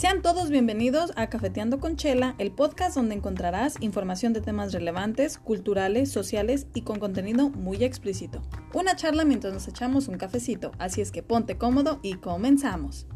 Sean 0.00 0.22
todos 0.22 0.48
bienvenidos 0.48 1.12
a 1.16 1.28
Cafeteando 1.28 1.78
con 1.78 1.96
Chela, 1.96 2.34
el 2.38 2.52
podcast 2.52 2.96
donde 2.96 3.14
encontrarás 3.14 3.74
información 3.82 4.32
de 4.32 4.40
temas 4.40 4.72
relevantes, 4.72 5.36
culturales, 5.36 6.10
sociales 6.10 6.66
y 6.72 6.80
con 6.80 6.98
contenido 6.98 7.50
muy 7.50 7.84
explícito. 7.84 8.40
Una 8.72 8.96
charla 8.96 9.26
mientras 9.26 9.52
nos 9.52 9.68
echamos 9.68 10.08
un 10.08 10.16
cafecito, 10.16 10.72
así 10.78 11.02
es 11.02 11.12
que 11.12 11.22
ponte 11.22 11.58
cómodo 11.58 12.00
y 12.02 12.14
comenzamos. 12.14 13.06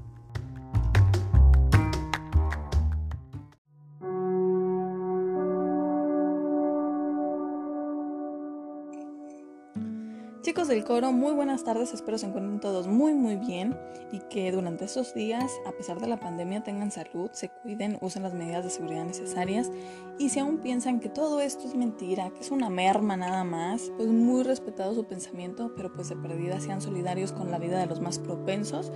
Del 10.75 10.83
coro, 10.83 11.13
muy 11.13 11.33
buenas 11.33 11.63
tardes, 11.63 11.95
espero 11.95 12.19
se 12.19 12.27
encuentren 12.27 12.59
todos 12.59 12.89
muy 12.89 13.15
muy 13.15 13.37
bien 13.37 13.79
y 14.11 14.19
que 14.19 14.51
durante 14.51 14.87
estos 14.87 15.15
días, 15.15 15.53
a 15.67 15.71
pesar 15.71 16.01
de 16.01 16.09
la 16.09 16.19
pandemia, 16.19 16.65
tengan 16.65 16.91
salud, 16.91 17.31
se 17.33 17.49
cuiden, 17.49 17.97
usen 18.01 18.25
las 18.25 18.35
medidas 18.35 18.65
de 18.65 18.71
seguridad 18.71 19.05
necesarias 19.05 19.71
y 20.19 20.31
si 20.31 20.41
aún 20.41 20.59
piensan 20.59 20.99
que 20.99 21.09
todo 21.09 21.41
esto 21.41 21.69
es 21.69 21.77
mentira, 21.77 22.31
que 22.31 22.41
es 22.41 22.51
una 22.51 22.71
merma 22.71 23.17
nada 23.17 23.45
más, 23.45 23.93
pues 23.97 24.09
muy 24.09 24.43
respetado 24.43 24.95
su 24.95 25.05
pensamiento, 25.05 25.73
pero 25.77 25.93
pues 25.93 26.09
de 26.09 26.17
perdida 26.17 26.59
sean 26.59 26.81
solidarios 26.81 27.31
con 27.31 27.53
la 27.53 27.61
vida 27.61 27.79
de 27.79 27.87
los 27.87 28.01
más 28.01 28.19
propensos, 28.19 28.91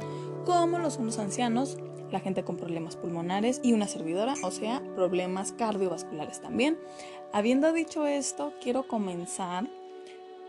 como 0.47 0.80
lo 0.80 0.91
son 0.91 1.07
los 1.07 1.21
ancianos, 1.21 1.79
la 2.10 2.19
gente 2.19 2.43
con 2.43 2.57
problemas 2.57 2.97
pulmonares 2.97 3.60
y 3.63 3.73
una 3.73 3.87
servidora, 3.87 4.35
o 4.43 4.51
sea, 4.51 4.83
problemas 4.97 5.52
cardiovasculares 5.52 6.41
también. 6.41 6.77
Habiendo 7.33 7.73
dicho 7.73 8.05
esto, 8.05 8.52
quiero 8.60 8.88
comenzar 8.88 9.69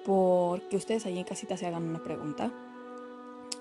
porque 0.05 0.77
ustedes 0.77 1.05
allí 1.05 1.19
en 1.19 1.25
casita 1.25 1.57
se 1.57 1.65
hagan 1.67 1.83
una 1.83 2.03
pregunta. 2.03 2.51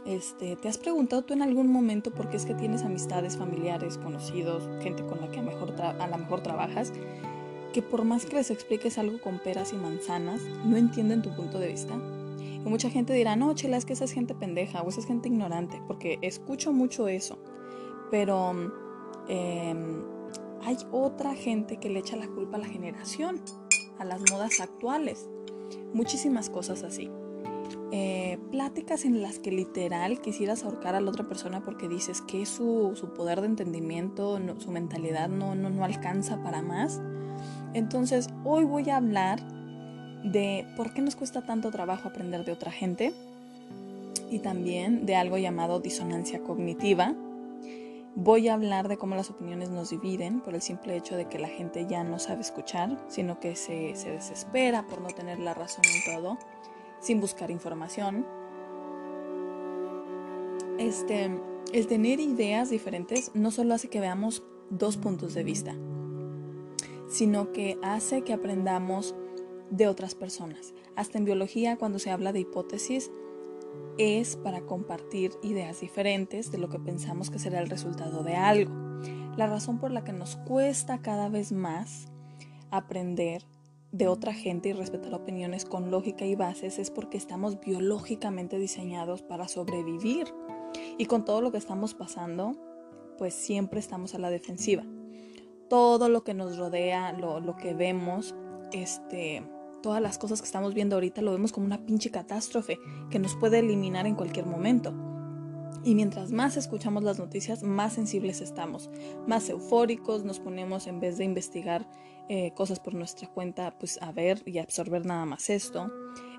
Este, 0.06 0.56
¿Te 0.56 0.69
has 0.69 0.78
preguntado 0.78 1.23
tú 1.23 1.34
en 1.34 1.42
algún 1.42 1.70
momento 1.70 2.11
por 2.11 2.31
qué 2.31 2.36
es 2.36 2.47
que 2.47 2.55
tienes 2.55 2.83
amistades, 2.83 3.36
familiares, 3.36 3.98
conocidos, 3.98 4.69
gente 4.83 5.05
con 5.05 5.20
la 5.20 5.31
que 5.31 5.41
a, 5.41 5.42
mejor 5.42 5.75
a 5.81 6.06
lo 6.06 6.19
mejor 6.19 6.42
trabajas, 6.42 6.92
que 7.72 7.83
por 7.83 8.05
más 8.05 8.25
que 8.25 8.36
les 8.36 8.50
expliques 8.50 8.97
algo 8.97 9.20
con 9.20 9.39
peras 9.39 9.72
y 9.72 9.77
manzanas, 9.77 10.41
no 10.64 10.77
entienden 10.77 11.22
tu 11.22 11.34
punto 11.34 11.59
de 11.59 11.69
vista? 11.69 11.94
Y 11.94 12.69
mucha 12.69 12.91
gente 12.91 13.12
dirá, 13.12 13.36
no, 13.36 13.55
chela, 13.55 13.77
es 13.77 13.84
que 13.84 13.92
esa 13.92 14.05
es 14.05 14.12
gente 14.12 14.34
pendeja 14.34 14.83
o 14.83 14.89
esa 14.89 15.00
es 15.00 15.06
gente 15.06 15.28
ignorante, 15.28 15.83
porque 15.86 16.19
escucho 16.22 16.72
mucho 16.72 17.09
eso. 17.09 17.39
Pero 18.11 18.72
em, 19.28 20.03
hay 20.62 20.77
otra 20.91 21.34
gente 21.34 21.77
que 21.77 21.91
le 21.91 21.98
echa 21.98 22.16
la 22.16 22.28
culpa 22.28 22.56
a 22.56 22.61
la 22.61 22.69
generación, 22.69 23.42
a 23.98 24.05
las 24.05 24.22
modas 24.31 24.61
actuales 24.61 25.28
muchísimas 25.92 26.50
cosas 26.50 26.83
así. 26.83 27.11
Eh, 27.91 28.38
pláticas 28.50 29.05
en 29.05 29.22
las 29.22 29.38
que 29.38 29.50
literal 29.50 30.20
quisieras 30.20 30.64
ahorcar 30.64 30.94
a 30.94 31.00
la 31.00 31.10
otra 31.10 31.27
persona 31.27 31.62
porque 31.62 31.88
dices 31.88 32.20
que 32.20 32.44
su, 32.44 32.92
su 32.94 33.14
poder 33.14 33.41
de 33.41 33.47
entendimiento, 33.47 34.38
su 34.58 34.70
mentalidad 34.70 35.28
no, 35.28 35.55
no, 35.55 35.70
no 35.70 35.84
alcanza 35.84 36.42
para 36.42 36.62
más. 36.62 37.00
Entonces 37.75 38.28
hoy 38.44 38.64
voy 38.64 38.91
a 38.91 38.97
hablar 38.97 39.41
de 40.22 40.66
por 40.77 40.92
qué 40.92 41.02
nos 41.02 41.16
cuesta 41.16 41.42
tanto 41.42 41.70
trabajo 41.70 42.08
aprender 42.08 42.44
de 42.44 42.53
otra 42.53 42.70
gente 42.70 43.12
y 44.30 44.41
también 44.41 45.06
de 45.06 45.16
algo 45.16 45.38
llamado 45.38 45.80
disonancia 45.80 46.41
cognitiva. 46.41 47.14
Voy 48.20 48.48
a 48.48 48.55
hablar 48.55 48.88
de 48.88 48.97
cómo 48.97 49.14
las 49.14 49.30
opiniones 49.30 49.70
nos 49.70 49.91
dividen 49.91 50.41
por 50.41 50.56
el 50.56 50.61
simple 50.61 50.97
hecho 50.97 51.14
de 51.14 51.28
que 51.28 51.38
la 51.38 51.47
gente 51.47 51.86
ya 51.88 52.02
no 52.02 52.19
sabe 52.19 52.41
escuchar, 52.41 52.98
sino 53.06 53.38
que 53.38 53.55
se, 53.55 53.94
se 53.94 54.10
desespera 54.10 54.88
por 54.88 55.00
no 55.00 55.06
tener 55.06 55.38
la 55.38 55.55
razón 55.55 55.84
en 55.84 56.16
todo, 56.16 56.36
sin 56.98 57.20
buscar 57.20 57.52
información. 57.52 58.27
Este, 60.78 61.30
el 61.72 61.86
tener 61.86 62.19
ideas 62.19 62.70
diferentes 62.70 63.30
no 63.34 63.52
solo 63.52 63.75
hace 63.75 63.86
que 63.86 64.00
veamos 64.00 64.42
dos 64.69 64.97
puntos 64.97 65.34
de 65.34 65.44
vista, 65.44 65.76
sino 67.09 67.53
que 67.53 67.78
hace 67.84 68.22
que 68.22 68.32
aprendamos 68.32 69.14
de 69.70 69.87
otras 69.87 70.16
personas. 70.16 70.75
Hasta 70.97 71.19
en 71.19 71.25
biología, 71.25 71.76
cuando 71.76 72.00
se 72.00 72.10
habla 72.10 72.32
de 72.32 72.41
hipótesis, 72.41 73.12
es 73.99 74.37
para 74.37 74.61
compartir 74.62 75.33
ideas 75.43 75.81
diferentes 75.81 76.53
de 76.53 76.59
lo 76.59 76.69
que 76.69 76.78
pensamos 76.78 77.31
que 77.31 77.39
será 77.39 77.61
el 77.61 77.69
resultado 77.69 78.22
de 78.22 78.37
algo. 78.37 78.72
La 79.37 79.47
razón 79.47 79.78
por 79.78 79.91
la 79.91 80.05
que 80.05 80.12
nos 80.12 80.37
cuesta 80.37 81.00
cada 81.00 81.28
vez 81.28 81.53
más 81.53 82.06
aprender 82.71 83.44
de 83.93 84.09
otra 84.09 84.34
gente 84.34 84.69
y 84.69 84.72
respetar 84.72 85.15
opiniones 85.15 85.65
con 85.65 85.91
lógica 85.91 86.25
y 86.25 86.34
bases 86.34 86.78
es 86.78 86.91
porque 86.91 87.17
estamos 87.17 87.59
biológicamente 87.61 88.59
diseñados 88.59 89.22
para 89.22 89.49
sobrevivir. 89.49 90.27
Y 90.99 91.06
con 91.06 91.25
todo 91.25 91.41
lo 91.41 91.50
que 91.50 91.59
estamos 91.59 91.94
pasando, 91.94 92.53
pues 93.17 93.34
siempre 93.34 93.81
estamos 93.81 94.15
a 94.15 94.19
la 94.19 94.31
defensiva. 94.31 94.84
Todo 95.69 96.09
lo 96.09 96.22
que 96.22 96.34
nos 96.34 96.56
rodea, 96.56 97.12
lo, 97.12 97.41
lo 97.41 97.56
que 97.56 97.75
vemos, 97.75 98.34
este, 98.72 99.43
todas 99.83 100.03
las 100.03 100.19
cosas 100.19 100.41
que 100.41 100.47
estamos 100.47 100.75
viendo 100.75 100.97
ahorita 100.97 101.22
lo 101.22 101.33
vemos 101.33 101.53
como 101.53 101.66
una 101.66 101.84
pinche 101.84 102.11
catástrofe 102.11 102.78
que 103.11 103.19
nos 103.19 103.37
puede 103.37 103.59
eliminar 103.61 104.06
en 104.06 104.15
cualquier 104.15 104.47
momento. 104.47 104.94
Y 105.84 105.94
mientras 105.94 106.33
más 106.33 106.56
escuchamos 106.56 107.05
las 107.05 107.19
noticias, 107.19 107.62
más 107.62 107.94
sensibles 107.94 108.41
estamos, 108.41 108.91
más 109.27 109.49
eufóricos, 109.49 110.25
nos 110.25 110.41
ponemos 110.41 110.87
en 110.87 111.00
vez 111.00 111.19
de 111.19 111.25
investigar 111.25 111.88
eh, 112.28 112.53
cosas 112.55 112.81
por 112.81 112.94
nuestra 112.94 113.28
cuenta, 113.28 113.75
pues 113.78 113.99
a 114.03 114.12
ver 114.12 114.43
y 114.44 114.59
absorber 114.59 115.06
nada 115.06 115.25
más 115.25 115.49
esto. 115.50 115.91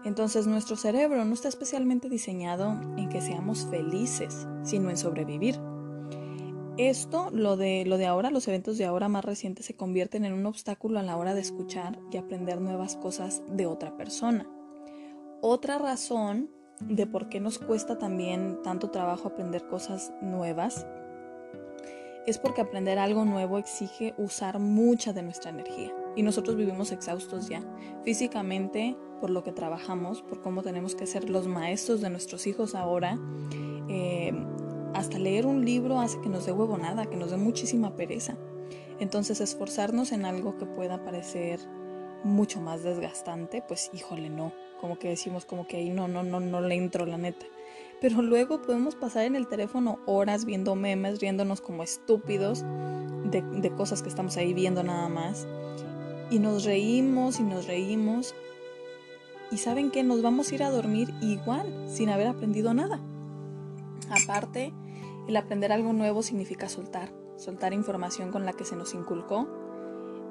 Entonces 0.06 0.46
nuestro 0.46 0.76
cerebro 0.76 1.26
no 1.26 1.34
está 1.34 1.48
especialmente 1.48 2.10
diseñado 2.10 2.80
en 2.98 3.10
que 3.10 3.22
seamos 3.22 3.66
felices, 3.70 4.48
sino 4.64 4.90
en 4.90 4.98
sobrevivir. 4.98 5.60
Esto, 6.80 7.30
lo 7.34 7.58
de, 7.58 7.84
lo 7.86 7.98
de 7.98 8.06
ahora, 8.06 8.32
los 8.32 8.48
eventos 8.48 8.78
de 8.78 8.86
ahora 8.86 9.10
más 9.10 9.26
recientes 9.26 9.66
se 9.66 9.76
convierten 9.76 10.24
en 10.24 10.32
un 10.32 10.46
obstáculo 10.46 10.98
a 10.98 11.04
la 11.04 11.18
hora 11.18 11.34
de 11.34 11.42
escuchar 11.42 12.00
y 12.10 12.16
aprender 12.16 12.62
nuevas 12.62 12.96
cosas 12.96 13.44
de 13.50 13.66
otra 13.66 13.98
persona. 13.98 14.48
Otra 15.42 15.78
razón 15.78 16.50
de 16.80 17.06
por 17.06 17.28
qué 17.28 17.42
nos 17.42 17.60
cuesta 17.60 17.98
también 17.98 18.62
tanto 18.64 18.92
trabajo 18.92 19.28
aprender 19.28 19.68
cosas 19.68 20.14
nuevas 20.22 20.88
es 22.26 22.38
porque 22.38 22.62
aprender 22.62 22.98
algo 22.98 23.26
nuevo 23.26 23.58
exige 23.58 24.14
usar 24.18 24.60
mucha 24.60 25.12
de 25.12 25.24
nuestra 25.24 25.50
energía 25.50 25.94
y 26.16 26.24
nosotros 26.24 26.56
vivimos 26.56 26.94
exhaustos 26.94 27.50
ya, 27.50 27.62
físicamente 28.06 28.96
por 29.20 29.32
lo 29.32 29.44
que 29.44 29.52
trabajamos, 29.52 30.22
por 30.22 30.42
cómo 30.42 30.64
tenemos 30.64 30.96
que 30.96 31.08
ser 31.08 31.30
los 31.30 31.46
maestros 31.46 32.00
de 32.00 32.10
nuestros 32.10 32.48
hijos 32.48 32.74
ahora, 32.74 33.20
eh, 33.90 34.32
hasta 35.00 35.18
leer 35.18 35.46
un 35.46 35.64
libro 35.64 36.00
hace 36.00 36.20
que 36.20 36.28
nos 36.28 36.46
dé 36.46 36.52
huevonada, 36.52 37.06
que 37.06 37.16
nos 37.16 37.32
dé 37.32 37.38
muchísima 37.38 37.96
pereza. 37.96 38.36
Entonces 39.00 39.40
esforzarnos 39.40 40.12
en 40.12 40.26
algo 40.26 40.58
que 40.58 40.66
pueda 40.66 41.04
parecer 41.04 41.62
mucho 42.26 42.60
más 42.60 42.84
desgastante, 42.84 43.64
pues 43.66 43.90
híjole, 43.94 44.30
no. 44.30 44.52
Como 44.82 45.00
que 45.00 45.08
decimos 45.08 45.46
como 45.46 45.68
que 45.68 45.78
ahí 45.78 45.90
no, 45.90 46.10
no, 46.10 46.24
no, 46.24 46.42
no 46.42 46.60
le 46.60 46.76
entro 46.76 47.06
la 47.06 47.18
neta. 47.18 47.46
Pero 48.02 48.22
luego 48.22 48.62
podemos 48.62 48.96
pasar 48.96 49.24
en 49.24 49.38
el 49.38 49.48
teléfono 49.48 50.00
horas 50.06 50.44
viendo 50.44 50.76
memes, 50.76 51.22
riéndonos 51.22 51.62
como 51.62 51.82
estúpidos 51.82 52.64
de, 53.24 53.42
de 53.42 53.72
cosas 53.72 54.02
que 54.02 54.10
estamos 54.10 54.36
ahí 54.36 54.54
viendo 54.54 54.84
nada 54.84 55.08
más. 55.08 55.48
Y 56.30 56.40
nos 56.40 56.66
reímos 56.66 57.40
y 57.40 57.44
nos 57.44 57.68
reímos. 57.68 58.36
Y 59.50 59.58
saben 59.58 59.92
que 59.92 60.04
nos 60.04 60.22
vamos 60.22 60.52
a 60.52 60.56
ir 60.56 60.64
a 60.64 60.70
dormir 60.70 61.14
igual, 61.22 61.74
sin 61.88 62.10
haber 62.10 62.28
aprendido 62.28 62.74
nada. 62.74 63.00
Aparte, 64.10 64.74
el 65.30 65.38
aprender 65.38 65.72
algo 65.72 65.94
nuevo 65.94 66.24
significa 66.24 66.68
soltar, 66.68 67.14
soltar 67.38 67.72
información 67.72 68.32
con 68.32 68.48
la 68.48 68.54
que 68.54 68.66
se 68.66 68.76
nos 68.76 68.96
inculcó, 68.96 69.48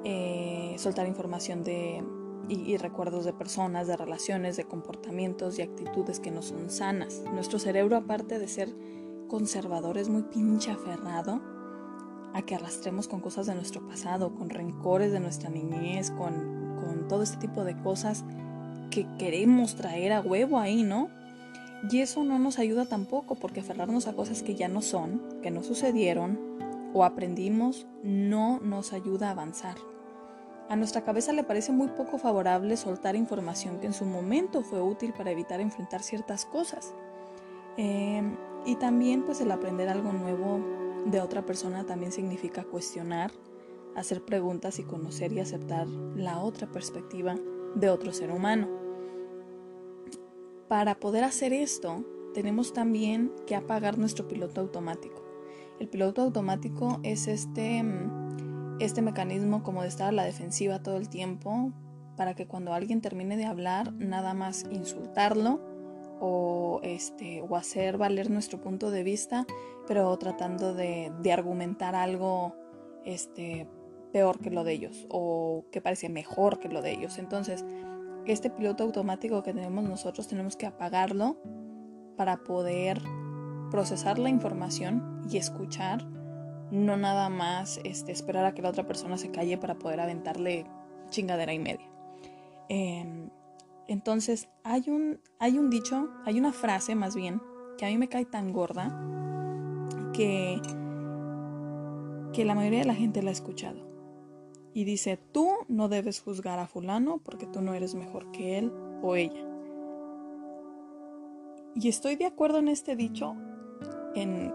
eh, 0.03 0.75
soltar 0.77 1.07
información 1.07 1.63
de, 1.63 2.03
y, 2.49 2.75
recuerdos 2.75 3.23
de 3.23 3.31
personas, 3.31 3.87
de 3.87 3.95
relaciones, 3.95 4.57
de 4.57 4.65
comportamientos 4.65 5.57
y 5.57 5.61
actitudes 5.61 6.19
que 6.19 6.31
no 6.31 6.41
son 6.41 6.69
sanas. 6.69 7.23
Nuestro 7.31 7.59
cerebro, 7.59 7.95
aparte 7.95 8.39
de 8.39 8.49
ser 8.49 8.75
conservador, 9.29 9.97
es 9.97 10.09
muy 10.09 10.23
pinche 10.23 10.69
aferrado 10.69 11.41
a 12.33 12.41
que 12.41 12.55
arrastremos 12.55 13.07
con 13.07 13.21
cosas 13.21 13.47
de 13.47 13.55
nuestro 13.55 13.87
pasado, 13.87 14.35
con 14.35 14.49
rencores 14.49 15.13
de 15.13 15.21
nuestra 15.21 15.49
niñez, 15.49 16.11
con, 16.11 16.75
con 16.75 17.07
todo 17.07 17.23
este 17.23 17.37
tipo 17.37 17.63
de 17.63 17.77
cosas 17.77 18.25
que 18.91 19.07
queremos 19.17 19.75
traer 19.75 20.11
a 20.11 20.19
huevo 20.19 20.59
ahí, 20.59 20.83
¿no? 20.83 21.09
Y 21.91 22.01
eso 22.01 22.23
no 22.23 22.39
nos 22.39 22.59
ayuda 22.59 22.85
tampoco 22.85 23.35
porque 23.35 23.61
aferrarnos 23.61 24.07
a 24.07 24.13
cosas 24.13 24.43
que 24.43 24.55
ya 24.55 24.67
no 24.67 24.81
son, 24.81 25.21
que 25.41 25.51
no 25.51 25.63
sucedieron 25.63 26.39
o 26.93 27.03
aprendimos, 27.03 27.87
no 28.03 28.59
nos 28.59 28.93
ayuda 28.93 29.29
a 29.29 29.31
avanzar. 29.31 29.75
A 30.69 30.75
nuestra 30.75 31.03
cabeza 31.03 31.33
le 31.33 31.43
parece 31.43 31.71
muy 31.71 31.87
poco 31.87 32.17
favorable 32.17 32.77
soltar 32.77 33.15
información 33.15 33.79
que 33.79 33.87
en 33.87 33.93
su 33.93 34.05
momento 34.05 34.61
fue 34.61 34.81
útil 34.81 35.13
para 35.13 35.31
evitar 35.31 35.61
enfrentar 35.61 36.03
ciertas 36.03 36.45
cosas. 36.45 36.93
Em, 37.77 38.35
y 38.65 38.75
también 38.75 39.23
pues 39.23 39.41
el 39.41 39.51
aprender 39.51 39.89
algo 39.89 40.11
nuevo 40.11 40.59
de 41.05 41.21
otra 41.21 41.45
persona 41.45 41.85
también 41.85 42.11
significa 42.11 42.63
cuestionar, 42.63 43.31
hacer 43.95 44.23
preguntas 44.23 44.79
y 44.79 44.83
conocer 44.83 45.31
y 45.33 45.39
aceptar 45.39 45.87
la 45.87 46.39
otra 46.39 46.67
perspectiva 46.67 47.35
de 47.75 47.89
otro 47.89 48.11
ser 48.11 48.31
humano. 48.31 48.67
Para 50.69 50.99
poder 50.99 51.23
hacer 51.23 51.51
esto, 51.51 52.05
tenemos 52.35 52.73
también 52.73 53.33
que 53.47 53.55
apagar 53.55 53.97
nuestro 53.97 54.27
piloto 54.27 54.61
automático 54.61 55.23
El 55.79 55.89
piloto 55.89 56.21
automático 56.21 56.99
es 57.01 57.27
este, 57.27 57.81
mm, 57.81 58.77
este 58.79 59.01
mecanismo 59.01 59.63
como 59.63 59.81
de 59.81 59.87
estar 59.87 60.09
a 60.09 60.11
la 60.11 60.23
defensiva 60.23 60.83
todo 60.83 60.97
el 60.97 61.09
tiempo 61.09 61.73
para 62.15 62.35
que 62.35 62.45
cuando 62.45 62.73
alguien 62.73 63.01
termine 63.01 63.35
de 63.35 63.45
hablar, 63.45 63.93
nada 63.93 64.35
más 64.35 64.65
insultarlo 64.69 65.59
o, 66.19 66.81
este, 66.83 67.41
o 67.41 67.55
hacer 67.55 67.97
valer 67.97 68.29
nuestro 68.29 68.61
punto 68.61 68.91
de 68.91 69.03
vista, 69.03 69.47
pero 69.87 70.15
tratando 70.17 70.75
de, 70.75 71.11
de 71.23 71.31
argumentar 71.31 71.95
algo 71.95 72.55
este, 73.05 73.67
peor 74.11 74.39
que 74.39 74.51
lo 74.51 74.63
de 74.63 74.73
ellos 74.73 75.07
o 75.09 75.65
que 75.71 75.81
parece 75.81 76.09
mejor 76.09 76.59
que 76.59 76.69
lo 76.69 76.83
de 76.83 76.91
ellos. 76.91 77.17
Entonces, 77.17 77.65
este 78.31 78.49
piloto 78.49 78.83
automático 78.83 79.43
que 79.43 79.53
tenemos 79.53 79.83
nosotros 79.83 80.27
tenemos 80.27 80.55
que 80.55 80.65
apagarlo 80.65 81.37
para 82.15 82.37
poder 82.43 83.01
procesar 83.71 84.19
la 84.19 84.29
información 84.29 85.21
y 85.29 85.37
escuchar, 85.37 86.05
no 86.71 86.97
nada 86.97 87.29
más 87.29 87.79
este, 87.83 88.11
esperar 88.11 88.45
a 88.45 88.53
que 88.53 88.61
la 88.61 88.69
otra 88.69 88.85
persona 88.85 89.17
se 89.17 89.31
calle 89.31 89.57
para 89.57 89.79
poder 89.79 89.99
aventarle 89.99 90.65
chingadera 91.09 91.53
y 91.53 91.59
media. 91.59 91.89
Em, 92.67 93.29
entonces, 93.87 94.49
hay 94.63 94.83
un, 94.89 95.19
hay 95.39 95.57
un 95.57 95.69
dicho, 95.69 96.09
hay 96.25 96.39
una 96.39 96.51
frase 96.51 96.93
más 96.93 97.15
bien, 97.15 97.41
que 97.77 97.85
a 97.85 97.89
mí 97.89 97.97
me 97.97 98.09
cae 98.09 98.25
tan 98.25 98.53
gorda 98.53 98.87
que, 100.13 100.61
que 102.33 102.45
la 102.45 102.53
mayoría 102.53 102.79
de 102.79 102.85
la 102.85 102.95
gente 102.95 103.23
la 103.23 103.29
ha 103.29 103.33
escuchado 103.33 103.88
y 104.79 104.85
dice, 104.85 105.17
tú 105.33 105.51
no 105.67 105.89
debes 105.89 106.21
juzgar 106.21 106.57
a 106.57 106.65
fulano 106.65 107.17
porque 107.17 107.45
tú 107.45 107.61
no 107.61 107.73
eres 107.73 107.95
mejor 107.95 108.31
que 108.31 108.57
él 108.57 108.71
o 109.01 109.17
ella. 109.17 109.45
Y 111.75 111.89
estoy 111.89 112.15
de 112.15 112.25
acuerdo 112.25 112.59
en 112.59 112.69
este 112.69 112.95
dicho 112.95 113.35
en, 114.15 114.53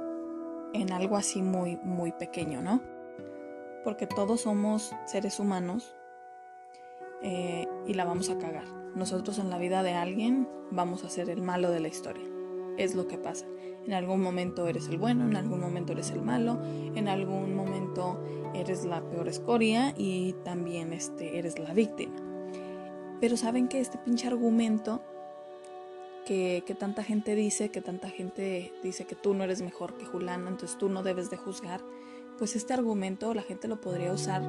en 0.73 0.93
algo 0.95 1.19
así 1.19 1.43
muy, 1.43 1.77
muy 1.85 2.13
pequeño, 2.13 2.63
¿no? 2.63 2.81
Porque 3.85 4.07
todos 4.07 4.41
somos 4.41 4.95
seres 5.05 5.39
humanos 5.39 5.95
eh, 7.21 7.69
y 7.87 7.93
la 7.93 8.07
vamos 8.07 8.31
a 8.31 8.39
cagar. 8.39 8.65
Nosotros 8.95 9.39
en 9.39 9.51
la 9.51 9.59
vida 9.59 9.83
de 9.83 9.93
alguien 9.93 10.49
vamos 10.71 11.05
a 11.05 11.11
ser 11.11 11.29
el 11.29 11.43
malo 11.43 11.71
de 11.71 11.81
la 11.81 11.89
historia. 11.89 12.25
Es 12.79 12.95
lo 12.95 13.07
que 13.09 13.19
pasa. 13.19 13.45
En 13.87 13.93
algún 13.93 14.21
momento 14.21 14.67
eres 14.67 14.89
el 14.89 14.99
bueno, 14.99 15.27
en 15.27 15.37
algún 15.37 15.61
momento 15.61 15.93
eres 15.93 16.11
el 16.11 16.23
malo, 16.23 16.59
en 16.95 17.09
algún 17.09 17.55
momento 17.55 18.19
eres 18.55 18.85
la 18.85 19.03
peor 19.11 19.29
escoria 19.29 19.95
y 19.97 20.35
también 20.45 20.93
este, 20.93 21.39
eres 21.39 21.59
la 21.59 21.75
víctima. 21.75 22.15
Pero 23.21 23.37
saben 23.37 23.69
que 23.69 23.81
este 23.81 23.99
pinche 23.99 24.27
argumento 24.27 25.03
que, 26.25 26.63
que, 26.67 26.75
tanta 26.75 27.03
gente 27.03 27.35
dice, 27.35 27.69
que 27.69 27.83
tanta 27.83 28.09
gente 28.09 28.73
dice 28.83 29.05
que 29.05 29.15
tú 29.15 29.35
no 29.35 29.45
eres 29.45 29.61
mejor 29.61 29.99
que 29.99 30.07
Julana, 30.07 30.49
entonces 30.49 30.79
tú 30.79 30.89
no 30.89 31.03
debes 31.03 31.29
de 31.29 31.37
juzgar, 31.37 31.83
pues 32.39 32.57
este 32.57 32.73
argumento 32.73 33.35
la 33.35 33.43
gente 33.43 33.69
lo 33.69 33.81
podría 33.81 34.13
usar 34.13 34.43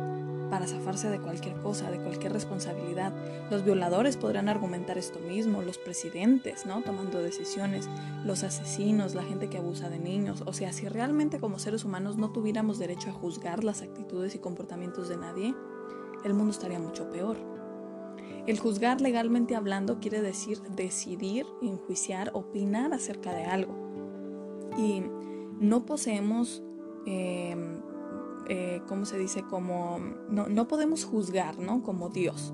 para 0.49 0.67
zafarse 0.67 1.09
de 1.09 1.19
cualquier 1.19 1.55
cosa, 1.57 1.89
de 1.89 1.97
cualquier 1.97 2.33
responsabilidad. 2.33 3.13
Los 3.49 3.63
violadores 3.63 4.17
podrían 4.17 4.49
argumentar 4.49 4.97
esto 4.97 5.19
mismo, 5.19 5.61
los 5.61 5.77
presidentes, 5.77 6.65
¿no? 6.65 6.81
Tomando 6.83 7.19
decisiones, 7.19 7.89
los 8.23 8.43
asesinos, 8.43 9.15
la 9.15 9.23
gente 9.23 9.49
que 9.49 9.57
abusa 9.57 9.89
de 9.89 9.99
niños. 9.99 10.43
O 10.45 10.53
sea, 10.53 10.71
si 10.71 10.87
realmente 10.87 11.39
como 11.39 11.59
seres 11.59 11.83
humanos 11.83 12.17
no 12.17 12.31
tuviéramos 12.31 12.79
derecho 12.79 13.09
a 13.09 13.13
juzgar 13.13 13.63
las 13.63 13.81
actitudes 13.81 14.35
y 14.35 14.39
comportamientos 14.39 15.09
de 15.09 15.17
nadie, 15.17 15.55
el 16.23 16.33
mundo 16.33 16.51
estaría 16.51 16.79
mucho 16.79 17.09
peor. 17.09 17.37
El 18.47 18.59
juzgar 18.59 19.01
legalmente 19.01 19.55
hablando 19.55 19.99
quiere 19.99 20.21
decir 20.21 20.61
decidir, 20.75 21.47
enjuiciar, 21.61 22.29
opinar 22.33 22.93
acerca 22.93 23.33
de 23.33 23.45
algo. 23.45 23.73
Y 24.77 25.03
no 25.59 25.85
poseemos 25.85 26.61
eh, 27.05 27.55
eh, 28.47 28.81
¿cómo 28.87 29.05
se 29.05 29.17
dice? 29.17 29.43
Como, 29.43 29.99
no, 30.29 30.47
no 30.47 30.67
podemos 30.67 31.05
juzgar, 31.05 31.57
¿no? 31.57 31.81
Como 31.81 32.09
Dios, 32.09 32.53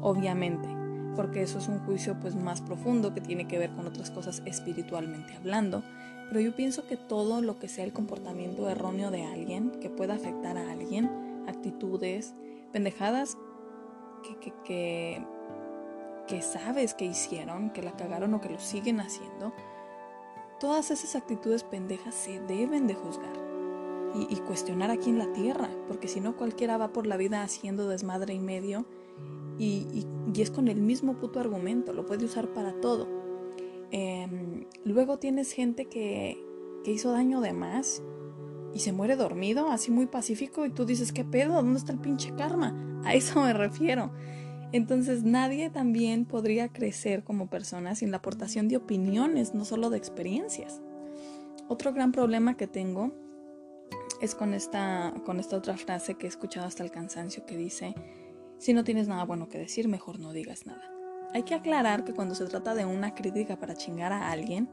obviamente, 0.00 0.68
porque 1.16 1.42
eso 1.42 1.58
es 1.58 1.68
un 1.68 1.80
juicio 1.80 2.18
pues 2.20 2.36
más 2.36 2.60
profundo 2.60 3.12
que 3.12 3.20
tiene 3.20 3.48
que 3.48 3.58
ver 3.58 3.72
con 3.72 3.86
otras 3.86 4.10
cosas 4.10 4.42
espiritualmente 4.46 5.34
hablando. 5.34 5.82
Pero 6.28 6.40
yo 6.40 6.54
pienso 6.54 6.86
que 6.86 6.96
todo 6.96 7.42
lo 7.42 7.58
que 7.58 7.68
sea 7.68 7.84
el 7.84 7.92
comportamiento 7.92 8.68
erróneo 8.68 9.10
de 9.10 9.24
alguien, 9.24 9.70
que 9.80 9.90
pueda 9.90 10.14
afectar 10.14 10.56
a 10.56 10.70
alguien, 10.70 11.10
actitudes, 11.48 12.34
pendejadas 12.72 13.36
que, 14.22 14.36
que, 14.36 14.54
que, 14.64 15.26
que 16.28 16.40
sabes 16.40 16.94
que 16.94 17.04
hicieron, 17.04 17.70
que 17.70 17.82
la 17.82 17.92
cagaron 17.96 18.32
o 18.34 18.40
que 18.40 18.48
lo 18.48 18.60
siguen 18.60 19.00
haciendo, 19.00 19.52
todas 20.60 20.92
esas 20.92 21.16
actitudes 21.16 21.64
pendejas 21.64 22.14
se 22.14 22.40
deben 22.40 22.86
de 22.86 22.94
juzgar 22.94 23.41
y, 24.14 24.36
cuestionar 24.36 24.90
aquí 24.90 25.10
en 25.10 25.18
la 25.18 25.32
tierra, 25.32 25.70
porque 25.88 26.08
si 26.08 26.20
no 26.20 26.36
cualquiera 26.36 26.76
va 26.76 26.92
por 26.92 27.06
la 27.06 27.16
vida 27.16 27.42
haciendo 27.42 27.88
desmadre 27.88 28.34
y 28.34 28.40
medio 28.40 28.86
y, 29.58 30.06
es 30.36 30.50
con 30.50 30.68
el 30.68 30.80
mismo 30.80 31.18
puto 31.18 31.40
argumento, 31.40 31.92
lo 31.92 32.04
puede 32.04 32.24
usar 32.24 32.48
para 32.52 32.80
todo. 32.80 33.08
Em, 33.90 34.64
luego 34.84 35.18
tienes 35.18 35.52
gente 35.52 35.86
que, 35.86 36.42
que 36.84 36.92
hizo 36.92 37.12
daño 37.12 37.40
de 37.40 37.52
más 37.52 38.02
y 38.74 38.80
se 38.80 38.92
muere 38.92 39.16
dormido, 39.16 39.70
así 39.70 39.90
muy 39.90 40.06
pacífico, 40.06 40.64
y 40.64 40.70
tú 40.70 40.84
dices, 40.84 41.12
¿qué 41.12 41.24
pedo? 41.24 41.54
¿Dónde 41.54 41.78
está 41.78 41.92
el 41.92 41.98
pinche 41.98 42.34
karma? 42.34 43.00
A 43.04 43.14
eso 43.14 43.40
me 43.42 43.52
refiero. 43.52 44.10
Entonces 44.72 45.22
nadie 45.22 45.68
también 45.68 46.24
podría 46.24 46.68
crecer 46.68 47.24
como 47.24 47.48
persona 47.48 47.94
sin 47.94 48.10
la 48.10 48.18
aportación 48.18 48.68
de 48.68 48.78
opiniones, 48.78 49.54
no 49.54 49.66
solo 49.66 49.90
de 49.90 49.98
experiencias. 49.98 50.80
Otro 51.68 51.92
gran 51.92 52.10
problema 52.10 52.56
que 52.56 52.66
tengo 52.66 53.12
es 54.22 54.36
con 54.36 54.54
esta, 54.54 55.12
con 55.26 55.40
esta 55.40 55.56
otra 55.56 55.76
frase 55.76 56.14
que 56.14 56.26
he 56.26 56.28
escuchado 56.28 56.66
hasta 56.66 56.84
el 56.84 56.92
cansancio 56.92 57.44
que 57.44 57.56
dice, 57.56 57.94
si 58.56 58.72
no 58.72 58.84
tienes 58.84 59.08
nada 59.08 59.24
bueno 59.24 59.48
que 59.48 59.58
decir, 59.58 59.88
mejor 59.88 60.20
no 60.20 60.32
digas 60.32 60.64
nada. 60.64 60.80
Hay 61.34 61.42
que 61.42 61.56
aclarar 61.56 62.04
que 62.04 62.14
cuando 62.14 62.36
se 62.36 62.46
trata 62.46 62.76
de 62.76 62.84
una 62.84 63.16
crítica 63.16 63.58
para 63.58 63.74
chingar 63.74 64.12
a 64.12 64.30
alguien, 64.30 64.70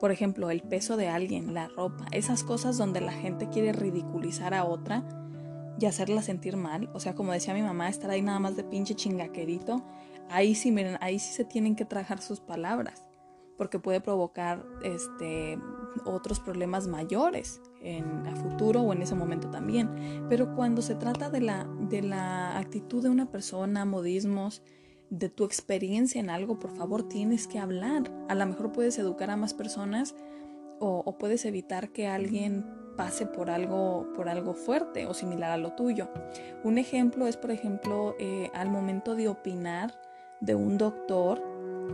por 0.00 0.10
ejemplo, 0.10 0.50
el 0.50 0.62
peso 0.62 0.96
de 0.96 1.06
alguien, 1.08 1.54
la 1.54 1.68
ropa, 1.68 2.06
esas 2.10 2.42
cosas 2.42 2.76
donde 2.76 3.00
la 3.00 3.12
gente 3.12 3.48
quiere 3.48 3.72
ridiculizar 3.72 4.52
a 4.52 4.64
otra 4.64 5.04
y 5.78 5.86
hacerla 5.86 6.20
sentir 6.22 6.56
mal, 6.56 6.90
o 6.92 6.98
sea, 6.98 7.14
como 7.14 7.32
decía 7.32 7.54
mi 7.54 7.62
mamá, 7.62 7.88
estar 7.88 8.10
ahí 8.10 8.20
nada 8.20 8.40
más 8.40 8.56
de 8.56 8.64
pinche 8.64 8.96
chingaquerito, 8.96 9.84
ahí 10.28 10.56
sí, 10.56 10.72
miren, 10.72 10.98
ahí 11.00 11.20
sí 11.20 11.32
se 11.32 11.44
tienen 11.44 11.76
que 11.76 11.84
trajar 11.84 12.20
sus 12.20 12.40
palabras, 12.40 13.08
porque 13.56 13.78
puede 13.78 14.00
provocar 14.00 14.66
este 14.82 15.56
otros 16.04 16.40
problemas 16.40 16.88
mayores 16.88 17.60
en 17.82 18.26
a 18.26 18.34
futuro 18.36 18.82
o 18.82 18.92
en 18.92 19.02
ese 19.02 19.14
momento 19.14 19.50
también. 19.50 20.26
Pero 20.28 20.54
cuando 20.54 20.82
se 20.82 20.94
trata 20.94 21.30
de 21.30 21.40
la, 21.40 21.68
de 21.88 22.02
la 22.02 22.58
actitud 22.58 23.02
de 23.02 23.08
una 23.08 23.30
persona, 23.30 23.84
modismos, 23.84 24.62
de 25.10 25.28
tu 25.28 25.44
experiencia 25.44 26.20
en 26.20 26.30
algo, 26.30 26.58
por 26.58 26.70
favor 26.70 27.08
tienes 27.08 27.46
que 27.46 27.58
hablar. 27.58 28.12
A 28.28 28.34
lo 28.34 28.46
mejor 28.46 28.72
puedes 28.72 28.98
educar 28.98 29.30
a 29.30 29.36
más 29.36 29.54
personas 29.54 30.14
o, 30.80 31.16
puedes 31.18 31.44
evitar 31.44 31.90
que 31.90 32.06
alguien 32.06 32.64
pase 32.96 33.26
por 33.26 33.50
algo, 33.50 34.12
por 34.14 34.28
algo 34.28 34.54
fuerte 34.54 35.06
o 35.06 35.14
similar 35.14 35.50
a 35.50 35.56
lo 35.56 35.72
tuyo. 35.72 36.08
Un 36.64 36.78
ejemplo 36.78 37.26
es, 37.26 37.36
por 37.36 37.50
ejemplo, 37.50 38.14
eh, 38.18 38.50
al 38.54 38.70
momento 38.70 39.14
de 39.14 39.28
opinar 39.28 39.98
de 40.40 40.54
un 40.54 40.78
doctor 40.78 41.42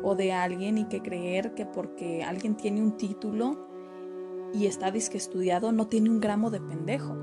o 0.02 0.14
de 0.14 0.32
alguien 0.32 0.76
y 0.76 0.84
que 0.84 1.00
creer 1.00 1.54
que 1.54 1.66
porque 1.66 2.24
alguien 2.24 2.56
tiene 2.56 2.82
un 2.82 2.96
título 2.96 3.73
y 4.54 4.66
está 4.66 4.90
disque 4.90 5.18
estudiado 5.18 5.72
no 5.72 5.88
tiene 5.88 6.10
un 6.10 6.20
gramo 6.20 6.50
de 6.50 6.60
pendejo 6.60 7.16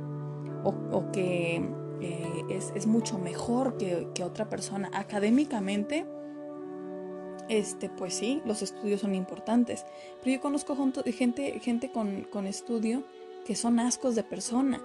o, 0.63 1.11
que 1.11 1.55
eh, 2.01 2.43
es, 2.75 2.85
mucho 2.85 3.17
mejor 3.17 3.77
que, 3.77 4.23
otra 4.23 4.47
persona. 4.47 4.91
Académicamente, 4.93 6.05
este, 7.49 7.89
pues 7.89 8.13
sí, 8.13 8.41
los 8.45 8.61
estudios 8.61 9.01
son 9.01 9.15
importantes, 9.15 9.85
pero 10.19 10.35
yo 10.35 10.41
conozco 10.41 10.77
gente, 11.05 11.59
gente 11.61 11.91
con, 11.91 12.25
con 12.25 12.45
estudio 12.45 13.03
que 13.45 13.55
son 13.55 13.79
ascos 13.79 14.13
de 14.15 14.23
persona, 14.23 14.81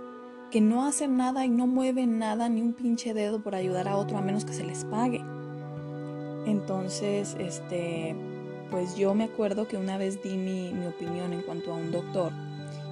que 0.51 0.63
no 0.63 0.87
hacen 0.87 1.17
nada 1.17 1.45
y 1.45 1.51
no 1.51 1.67
mueven 1.67 2.19
nada 2.19 2.49
ni 2.49 2.63
un 2.63 2.73
pinche 2.73 3.13
dedo 3.13 3.43
por 3.43 3.55
ayudar 3.55 3.89
a 3.89 3.97
otro 3.97 4.17
a 4.17 4.23
menos 4.23 4.45
que 4.45 4.55
se 4.55 4.65
les 4.65 4.85
pague. 4.85 5.23
Entonces, 6.47 7.37
este, 7.39 8.15
pues 8.71 8.97
yo 8.97 9.15
me 9.15 9.25
acuerdo 9.25 9.69
que 9.69 9.77
una 9.77 9.99
vez 9.99 10.23
di 10.23 10.37
mi, 10.37 10.87
opinión 10.87 11.33
en 11.33 11.43
cuanto 11.43 11.73
a 11.73 11.77
un 11.77 11.91
doctor 11.91 12.33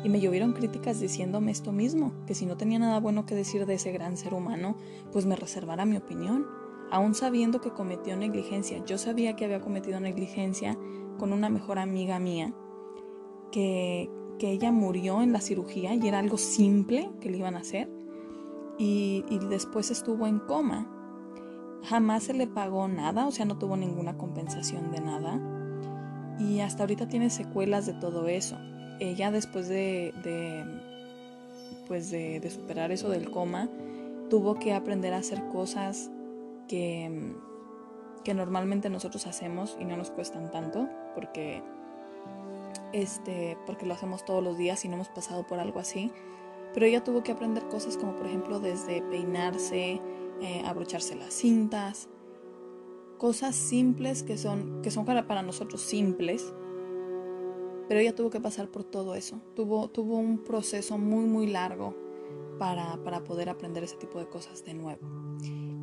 y 0.02 0.08
me 0.08 0.20
llovieron 0.20 0.52
críticas 0.52 1.00
diciéndome 1.00 1.50
esto 1.50 1.72
mismo, 1.72 2.12
que 2.26 2.34
si 2.34 2.44
no 2.44 2.56
tenía 2.56 2.78
nada 2.78 3.00
bueno 3.00 3.24
que 3.24 3.34
decir 3.34 3.64
de 3.64 3.74
ese 3.74 3.90
gran 3.90 4.18
ser 4.18 4.34
humano, 4.34 4.76
pues 5.12 5.24
me 5.24 5.34
reservara 5.34 5.86
mi 5.86 5.96
opinión, 5.96 6.46
aún 6.90 7.14
sabiendo 7.14 7.62
que 7.62 7.70
cometió 7.70 8.14
negligencia. 8.14 8.84
Yo 8.84 8.98
sabía 8.98 9.34
que 9.34 9.46
había 9.46 9.62
cometido 9.62 9.98
negligencia 10.00 10.78
con 11.18 11.32
una 11.32 11.48
mejor 11.48 11.78
amiga 11.78 12.18
mía, 12.18 12.52
que, 13.50 14.10
que 14.38 14.50
ella 14.50 14.72
murió 14.72 15.22
en 15.22 15.32
la 15.32 15.40
cirugía 15.40 15.94
y 15.94 16.06
era 16.06 16.18
algo 16.18 16.36
simple 16.36 17.10
que 17.20 17.30
le 17.30 17.38
iban 17.38 17.56
a 17.56 17.60
hacer, 17.60 17.88
y, 18.76 19.24
y 19.30 19.38
después 19.38 19.90
estuvo 19.90 20.26
en 20.26 20.38
coma. 20.38 20.90
Jamás 21.84 22.24
se 22.24 22.34
le 22.34 22.46
pagó 22.46 22.88
nada, 22.88 23.26
o 23.26 23.30
sea, 23.30 23.46
no 23.46 23.56
tuvo 23.56 23.78
ninguna 23.78 24.18
compensación 24.18 24.90
de 24.90 25.00
nada 25.00 25.53
y 26.38 26.60
hasta 26.60 26.82
ahorita 26.82 27.08
tiene 27.08 27.30
secuelas 27.30 27.86
de 27.86 27.94
todo 27.94 28.28
eso. 28.28 28.56
Ella 29.00 29.30
después 29.30 29.68
de, 29.68 30.12
pues 31.88 32.10
de, 32.10 32.48
superar 32.50 32.92
eso 32.92 33.08
del 33.08 33.30
coma, 33.30 33.68
tuvo 34.30 34.54
que 34.58 34.72
aprender 34.72 35.12
a 35.14 35.18
hacer 35.18 35.42
cosas 35.48 36.10
que, 36.68 37.34
que 38.24 38.34
normalmente 38.34 38.88
nosotros 38.90 39.26
hacemos 39.26 39.76
y 39.80 39.84
no 39.84 39.96
nos 39.96 40.10
cuestan 40.10 40.50
tanto, 40.50 40.88
porque, 41.14 41.62
este, 42.92 43.56
porque 43.66 43.86
lo 43.86 43.94
hacemos 43.94 44.24
todos 44.24 44.42
los 44.42 44.56
días 44.56 44.84
y 44.84 44.88
no 44.88 44.94
hemos 44.94 45.08
pasado 45.08 45.46
por 45.46 45.58
algo 45.58 45.80
así. 45.80 46.12
Pero 46.72 46.86
ella 46.86 47.04
tuvo 47.04 47.22
que 47.22 47.32
aprender 47.32 47.68
cosas 47.68 47.96
como 47.96 48.16
por 48.16 48.26
ejemplo 48.26 48.58
desde 48.58 49.00
peinarse, 49.02 50.00
eh, 50.40 50.62
abrocharse 50.66 51.14
las 51.14 51.32
cintas, 51.32 52.08
cosas 53.24 53.56
simples 53.56 54.22
que 54.22 54.36
son, 54.36 54.82
que 54.82 54.90
son 54.90 55.06
para, 55.06 55.40
nosotros 55.40 55.80
simples, 55.80 56.52
pero 57.88 57.98
ella 57.98 58.14
tuvo 58.14 58.28
que 58.28 58.38
pasar 58.38 58.68
por 58.68 58.84
todo 58.84 59.14
eso. 59.14 59.40
Tuvo, 59.56 59.88
tuvo 59.88 60.18
un 60.18 60.44
proceso 60.44 60.98
muy, 60.98 61.24
muy 61.24 61.46
largo 61.46 61.96
para, 62.58 63.02
para 63.02 63.24
poder 63.24 63.48
aprender 63.48 63.82
ese 63.82 63.96
tipo 63.96 64.18
de 64.18 64.28
cosas 64.28 64.62
de 64.66 64.74
nuevo. 64.74 65.08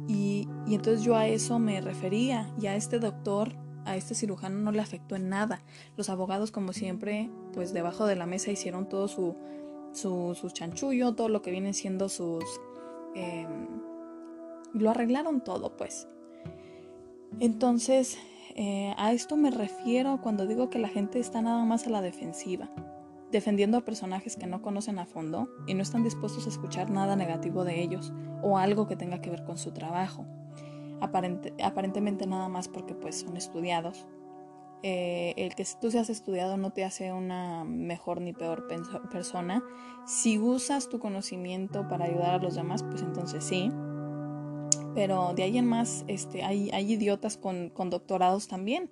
Y, 0.07 0.47
y, 0.67 0.75
entonces 0.75 1.03
yo 1.03 1.15
a 1.15 1.25
eso 1.25 1.57
me 1.57 1.81
refería 1.81 2.53
y 2.61 2.67
a 2.67 2.75
este 2.75 2.99
doctor, 2.99 3.55
a 3.85 3.95
este 3.97 4.13
cirujano 4.13 4.59
no 4.59 4.71
le 4.71 4.81
afectó 4.81 5.15
en 5.15 5.27
nada. 5.29 5.63
Los 5.97 6.11
abogados 6.11 6.51
como 6.51 6.73
siempre, 6.73 7.31
pues 7.53 7.73
debajo 7.73 8.05
de 8.05 8.17
la 8.17 8.27
mesa 8.27 8.51
hicieron 8.51 8.87
todo 8.87 9.07
su, 9.07 9.35
su, 9.93 10.37
su 10.39 10.51
chanchullo, 10.51 11.15
todo 11.15 11.27
lo 11.27 11.41
que 11.41 11.49
vienen 11.49 11.73
siendo 11.73 12.07
sus... 12.07 12.43
Eh, 13.15 13.47
lo 14.75 14.91
arreglaron 14.91 15.43
todo 15.43 15.75
pues. 15.75 16.07
Entonces, 17.39 18.17
eh, 18.55 18.93
a 18.97 19.13
esto 19.13 19.37
me 19.37 19.51
refiero 19.51 20.19
cuando 20.21 20.45
digo 20.45 20.69
que 20.69 20.79
la 20.79 20.89
gente 20.89 21.19
está 21.19 21.41
nada 21.41 21.63
más 21.63 21.87
a 21.87 21.89
la 21.89 22.01
defensiva, 22.01 22.69
defendiendo 23.31 23.77
a 23.77 23.85
personajes 23.85 24.35
que 24.35 24.47
no 24.47 24.61
conocen 24.61 24.99
a 24.99 25.05
fondo 25.05 25.49
y 25.67 25.73
no 25.73 25.81
están 25.81 26.03
dispuestos 26.03 26.45
a 26.45 26.49
escuchar 26.49 26.89
nada 26.89 27.15
negativo 27.15 27.63
de 27.63 27.81
ellos 27.81 28.11
o 28.41 28.57
algo 28.57 28.87
que 28.87 28.97
tenga 28.97 29.21
que 29.21 29.29
ver 29.29 29.43
con 29.43 29.57
su 29.57 29.71
trabajo. 29.71 30.25
aparentemente 31.01 32.27
nada 32.27 32.47
más 32.47 32.67
porque 32.67 32.93
pues 32.93 33.21
son 33.21 33.37
estudiados. 33.37 34.05
Eh, 34.83 35.33
el 35.37 35.55
que 35.55 35.65
tú 35.79 35.91
seas 35.91 36.09
estudiado 36.09 36.57
no 36.57 36.71
te 36.71 36.83
hace 36.83 37.13
una 37.13 37.63
mejor 37.63 38.21
ni 38.21 38.33
peor 38.33 38.67
persona. 39.11 39.63
Si 40.05 40.37
usas 40.37 40.89
tu 40.89 40.99
conocimiento 40.99 41.87
para 41.87 42.05
ayudar 42.05 42.31
a 42.31 42.37
los 42.37 42.55
demás, 42.55 42.83
pues 42.83 43.01
entonces 43.01 43.43
sí 43.43 43.71
pero 44.93 45.33
de 45.33 45.43
ahí 45.43 45.57
en 45.57 45.65
más 45.65 46.03
este, 46.07 46.43
hay, 46.43 46.69
hay 46.71 46.93
idiotas 46.93 47.37
con, 47.37 47.69
con 47.69 47.89
doctorados 47.89 48.47
también. 48.47 48.89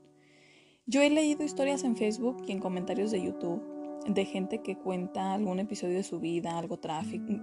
Yo 0.86 1.02
he 1.02 1.10
leído 1.10 1.44
historias 1.44 1.84
en 1.84 1.96
Facebook 1.96 2.44
y 2.48 2.52
en 2.52 2.60
comentarios 2.60 3.12
de 3.12 3.22
YouTube 3.22 3.62
de 4.08 4.26
gente 4.26 4.62
que 4.62 4.78
cuenta 4.78 5.34
algún 5.34 5.60
episodio 5.60 5.98
de 5.98 6.04
su 6.04 6.20
vida, 6.20 6.58
algo, 6.58 6.80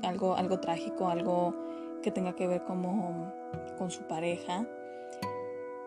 algo, 0.03 0.37
algo 0.37 0.61
trágico, 0.61 1.09
algo 1.09 1.55
que 2.03 2.11
tenga 2.11 2.35
que 2.35 2.47
ver 2.47 2.65
como 2.65 3.33
con 3.79 3.91
su 3.91 4.07
pareja. 4.07 4.67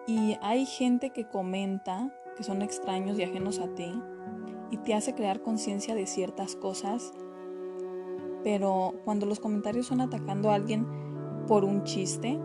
Y 0.07 0.38
hay 0.41 0.65
gente 0.65 1.11
que 1.11 1.27
comenta 1.27 2.13
que 2.38 2.43
son 2.43 2.61
extraños 2.61 3.17
y 3.19 3.23
ajenos 3.23 3.59
a 3.59 3.73
ti 3.75 3.91
y 4.71 4.77
te 4.77 4.93
hace 4.93 5.13
crear 5.13 5.41
conciencia 5.41 5.95
de 5.95 6.07
ciertas 6.07 6.55
cosas, 6.55 7.13
pero 8.43 8.93
cuando 9.03 9.25
los 9.25 9.39
comentarios 9.39 9.88
son 9.88 10.01
atacando 10.01 10.51
a 10.51 10.55
alguien 10.55 10.88
por 11.47 11.65
un 11.65 11.83
chiste, 11.83 12.39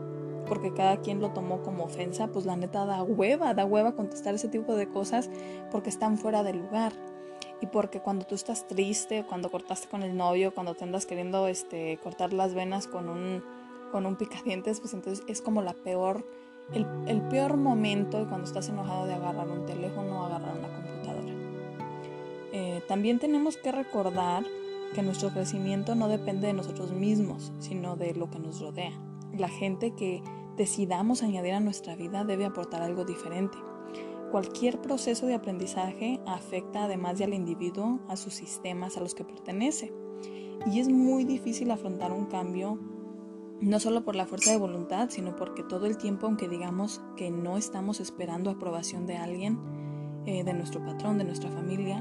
porque 0.47 0.73
cada 0.73 0.99
quien 0.99 1.21
lo 1.21 1.31
tomó 1.31 1.63
como 1.63 1.85
ofensa, 1.85 2.29
pues 2.29 2.45
la 2.45 2.57
neta 2.57 2.85
da 2.85 3.03
hueva, 3.03 3.55
da 3.55 3.65
hueva 3.65 3.95
contestar 3.95 4.35
ese 4.35 4.49
tipo 4.49 4.75
de 4.75 4.89
cosas 4.89 5.31
porque 5.71 5.91
están 5.91 6.19
fuera 6.19 6.43
de 6.43 6.55
lugar. 6.55 6.93
Y 7.61 7.67
porque 7.67 8.01
cuando 8.01 8.27
tú 8.27 8.35
estás 8.35 8.67
triste, 8.67 9.25
cuando 9.27 9.51
cortaste 9.51 9.89
con 9.89 10.03
el 10.03 10.17
novio, 10.17 10.55
cuando 10.55 10.75
te 10.75 10.85
andas 10.85 11.07
queriendo 11.07 11.49
este, 11.49 11.99
cortar 12.03 12.33
las 12.33 12.55
venas 12.55 12.87
con 12.87 13.09
un, 13.09 13.43
con 13.91 14.07
un 14.07 14.17
picadientes, 14.17 14.81
pues 14.81 14.93
entonces 14.93 15.25
es 15.29 15.41
como 15.41 15.63
la 15.63 15.73
peor, 15.73 16.27
el, 16.73 17.23
peor 17.29 17.57
momento 17.57 18.27
cuando 18.29 18.47
estás 18.47 18.69
enojado 18.69 19.07
de 19.07 19.15
agarrar 19.15 19.49
un 19.49 19.65
teléfono 19.65 20.21
o 20.21 20.25
agarrar 20.25 20.59
una 20.59 20.69
computadora. 20.69 21.33
Eh, 22.53 22.83
también 22.87 23.19
tenemos 23.19 23.57
que 23.57 23.73
recordar 23.73 24.45
que 24.95 25.03
nuestro 25.03 25.31
crecimiento 25.31 25.95
no 25.95 26.09
depende 26.09 26.49
de 26.49 26.53
nosotros 26.53 26.93
mismos, 26.93 27.53
sino 27.61 27.97
de 27.97 28.15
lo 28.15 28.31
que 28.31 28.39
nos 28.39 28.61
rodea 28.61 28.93
la 29.37 29.49
gente 29.49 29.93
que 29.93 30.23
decidamos 30.57 31.23
añadir 31.23 31.55
a 31.55 31.61
nuestra 31.61 31.97
vida 31.97 32.25
debe 32.25 32.45
aportar 32.45 32.83
algo 32.83 33.05
diferente. 33.05 33.57
Cualquier 34.31 34.81
proceso 34.81 35.27
de 35.27 35.35
aprendizaje 35.35 36.21
afecta 36.27 36.85
además 36.85 37.19
de 37.19 37.25
al 37.25 37.35
individuo 37.35 38.01
a 38.09 38.17
sus 38.17 38.35
sistemas 38.35 38.97
a 38.97 39.01
los 39.01 39.15
que 39.15 39.25
pertenece. 39.25 39.93
Y 40.71 40.81
es 40.81 40.89
muy 40.89 41.25
difícil 41.25 41.71
afrontar 41.71 42.13
un 42.13 42.27
cambio 42.27 42.79
no 43.61 43.81
solo 43.81 44.05
por 44.05 44.17
la 44.17 44.27
fuerza 44.27 44.51
de 44.51 44.57
voluntad, 44.57 45.09
sino 45.11 45.37
porque 45.37 45.63
todo 45.63 45.87
el 45.87 45.97
tiempo, 45.97 46.27
aunque 46.27 46.49
digamos 46.49 47.01
que 47.17 47.31
no 47.31 47.57
estamos 47.57 48.01
esperando 48.01 48.51
aprobación 48.51 49.07
de 49.07 49.17
alguien, 49.17 49.59
eh, 50.27 50.43
de 50.43 50.55
nuestro 50.55 50.85
patrón, 50.85 51.19
de 51.19 51.25
nuestra 51.25 51.51
familia, 51.51 52.01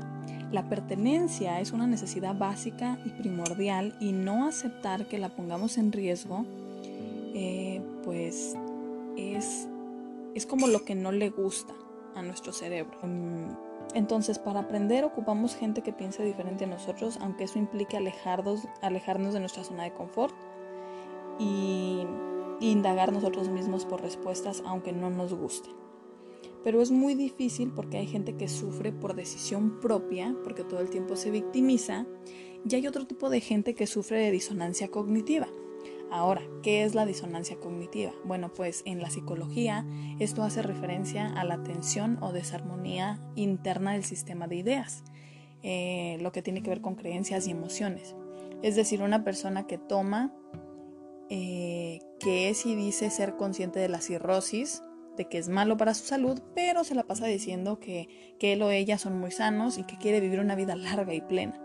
la 0.51 0.69
pertenencia 0.69 1.59
es 1.59 1.71
una 1.71 1.87
necesidad 1.87 2.37
básica 2.37 2.99
y 3.05 3.09
primordial 3.09 3.97
y 3.99 4.11
no 4.11 4.47
aceptar 4.47 5.07
que 5.07 5.17
la 5.19 5.35
pongamos 5.35 5.77
en 5.77 5.91
riesgo 5.91 6.45
eh, 7.33 7.81
pues 8.03 8.55
es, 9.17 9.67
es 10.35 10.45
como 10.45 10.67
lo 10.67 10.85
que 10.85 10.95
no 10.95 11.11
le 11.11 11.29
gusta 11.29 11.73
a 12.15 12.21
nuestro 12.21 12.53
cerebro. 12.53 12.97
Mm, 13.01 13.49
entonces, 13.95 14.39
para 14.39 14.61
aprender 14.61 15.03
ocupamos 15.03 15.55
gente 15.55 15.81
que 15.81 15.93
piense 15.93 16.23
diferente 16.23 16.65
a 16.65 16.67
nosotros, 16.67 17.17
aunque 17.21 17.45
eso 17.45 17.59
implique 17.59 17.97
alejarnos, 17.97 18.67
alejarnos 18.81 19.33
de 19.33 19.39
nuestra 19.39 19.63
zona 19.63 19.83
de 19.83 19.93
confort 19.93 20.33
y, 21.39 22.05
y 22.59 22.71
indagar 22.71 23.11
nosotros 23.11 23.49
mismos 23.49 23.85
por 23.85 24.01
respuestas, 24.01 24.63
aunque 24.65 24.93
no 24.93 25.09
nos 25.09 25.33
gusten. 25.33 25.73
Pero 26.63 26.81
es 26.81 26.91
muy 26.91 27.13
difícil 27.13 27.71
porque 27.75 27.97
hay 27.97 28.07
gente 28.07 28.37
que 28.37 28.47
sufre 28.47 28.93
por 28.93 29.15
decisión 29.15 29.79
propia, 29.81 30.35
porque 30.43 30.63
todo 30.63 30.79
el 30.79 30.89
tiempo 30.89 31.15
se 31.15 31.29
victimiza, 31.29 32.05
y 32.67 32.75
hay 32.75 32.87
otro 32.87 33.05
tipo 33.05 33.29
de 33.29 33.41
gente 33.41 33.75
que 33.75 33.85
sufre 33.85 34.17
de 34.17 34.31
disonancia 34.31 34.87
cognitiva 34.87 35.47
Ahora, 36.11 36.41
¿qué 36.61 36.83
es 36.83 36.93
la 36.93 37.05
disonancia 37.05 37.59
cognitiva? 37.59 38.11
Bueno, 38.23 38.53
pues 38.53 38.83
en 38.85 39.01
la 39.01 39.09
psicología 39.09 39.85
esto 40.19 40.43
hace 40.43 40.61
referencia 40.61 41.27
a 41.27 41.43
la 41.43 41.63
tensión 41.63 42.17
o 42.21 42.31
desarmonía 42.31 43.19
interna 43.35 43.93
del 43.93 44.03
sistema 44.03 44.47
de 44.47 44.57
ideas, 44.57 45.03
eh, 45.63 46.17
lo 46.21 46.31
que 46.31 46.41
tiene 46.41 46.61
que 46.61 46.69
ver 46.69 46.81
con 46.81 46.95
creencias 46.95 47.47
y 47.47 47.51
emociones. 47.51 48.15
Es 48.61 48.75
decir, 48.75 49.01
una 49.01 49.23
persona 49.23 49.65
que 49.65 49.77
toma, 49.77 50.33
eh, 51.29 51.99
que 52.19 52.49
es 52.49 52.65
y 52.65 52.75
dice 52.75 53.09
ser 53.09 53.35
consciente 53.35 53.79
de 53.79 53.89
la 53.89 53.99
cirrosis, 53.99 54.83
de 55.17 55.25
que 55.25 55.37
es 55.37 55.49
malo 55.49 55.77
para 55.77 55.93
su 55.93 56.05
salud, 56.05 56.41
pero 56.55 56.83
se 56.83 56.95
la 56.95 57.03
pasa 57.03 57.25
diciendo 57.27 57.79
que, 57.79 58.35
que 58.39 58.53
él 58.53 58.61
o 58.61 58.71
ella 58.71 58.97
son 58.97 59.19
muy 59.19 59.31
sanos 59.31 59.77
y 59.77 59.83
que 59.83 59.97
quiere 59.97 60.19
vivir 60.19 60.39
una 60.39 60.55
vida 60.55 60.75
larga 60.75 61.13
y 61.13 61.21
plena. 61.21 61.62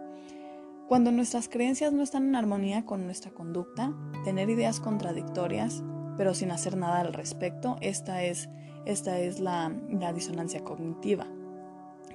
Cuando 0.89 1.13
nuestras 1.13 1.51
creencias 1.51 1.93
no 1.93 2.03
están 2.03 2.29
en 2.29 2.35
armonía 2.35 2.87
con 2.87 3.05
nuestra 3.05 3.31
conducta, 3.31 3.93
tener 4.25 4.49
ideas 4.49 4.81
contradictorias, 4.81 5.83
pero 6.17 6.33
sin 6.33 6.51
hacer 6.51 6.79
nada 6.79 7.01
al 7.01 7.13
respecto, 7.13 7.77
esta 7.83 8.25
es, 8.25 8.49
esta 8.87 9.21
es 9.21 9.39
la, 9.39 9.71
disonancia 10.15 10.65
cognitiva. 10.65 11.27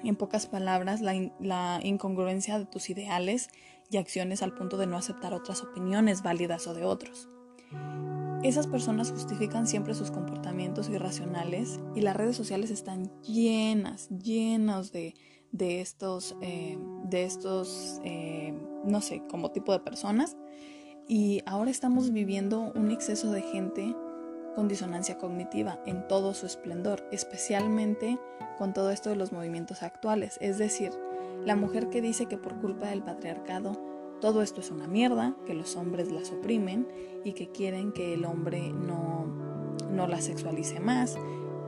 En 0.03 0.15
pocas 0.15 0.47
palabras, 0.47 1.01
la, 1.01 1.13
la 1.39 1.81
incongruencia 1.83 2.57
de 2.57 2.65
tus 2.65 2.89
ideales 2.89 3.51
y 3.91 3.97
acciones 3.97 4.41
al 4.41 4.55
punto 4.55 4.77
de 4.77 4.87
no 4.87 4.97
aceptar 4.97 5.35
otras 5.35 5.61
opiniones 5.61 6.23
válidas 6.23 6.65
o 6.65 6.73
de 6.73 6.83
otros. 6.83 7.29
Esas 8.41 8.65
personas 8.65 9.11
justifican 9.11 9.67
siempre 9.67 9.93
sus 9.93 10.09
comportamientos 10.09 10.89
irracionales 10.89 11.79
y 11.95 12.01
las 12.01 12.15
redes 12.15 12.35
sociales 12.35 12.71
están 12.71 13.11
llenas, 13.21 14.09
llenas 14.09 14.91
de, 14.91 15.13
de 15.53 15.79
estos, 15.79 16.35
eh, 16.41 16.77
de 17.05 17.23
estos 17.23 18.01
eh, 18.03 18.53
no 18.83 18.99
sé, 18.99 19.23
como 19.29 19.51
tipo 19.51 19.71
de 19.71 19.79
personas. 19.79 20.35
Y 21.07 21.41
ahora 21.45 21.71
estamos 21.71 22.11
viviendo 22.11 22.71
un 22.75 22.91
exceso 22.91 23.31
de 23.31 23.41
gente 23.41 23.95
con 24.55 24.67
disonancia 24.67 25.17
cognitiva 25.17 25.79
en 25.85 26.07
todo 26.07 26.33
su 26.33 26.45
esplendor, 26.45 27.07
especialmente 27.11 28.19
con 28.57 28.73
todo 28.73 28.91
esto 28.91 29.09
de 29.09 29.15
los 29.15 29.31
movimientos 29.31 29.83
actuales. 29.83 30.37
Es 30.41 30.57
decir, 30.57 30.91
la 31.45 31.55
mujer 31.55 31.89
que 31.89 32.01
dice 32.01 32.27
que 32.27 32.37
por 32.37 32.59
culpa 32.59 32.87
del 32.87 33.03
patriarcado 33.03 33.79
todo 34.21 34.41
esto 34.41 34.61
es 34.61 34.71
una 34.71 34.87
mierda, 34.87 35.35
que 35.45 35.53
los 35.53 35.75
hombres 35.75 36.09
las 36.11 36.31
oprimen 36.31 36.87
y 37.25 37.33
que 37.33 37.51
quieren 37.51 37.91
que 37.91 38.13
el 38.13 38.23
hombre 38.23 38.71
no, 38.71 39.25
no 39.91 40.07
la 40.07 40.21
sexualice 40.21 40.79
más, 40.79 41.17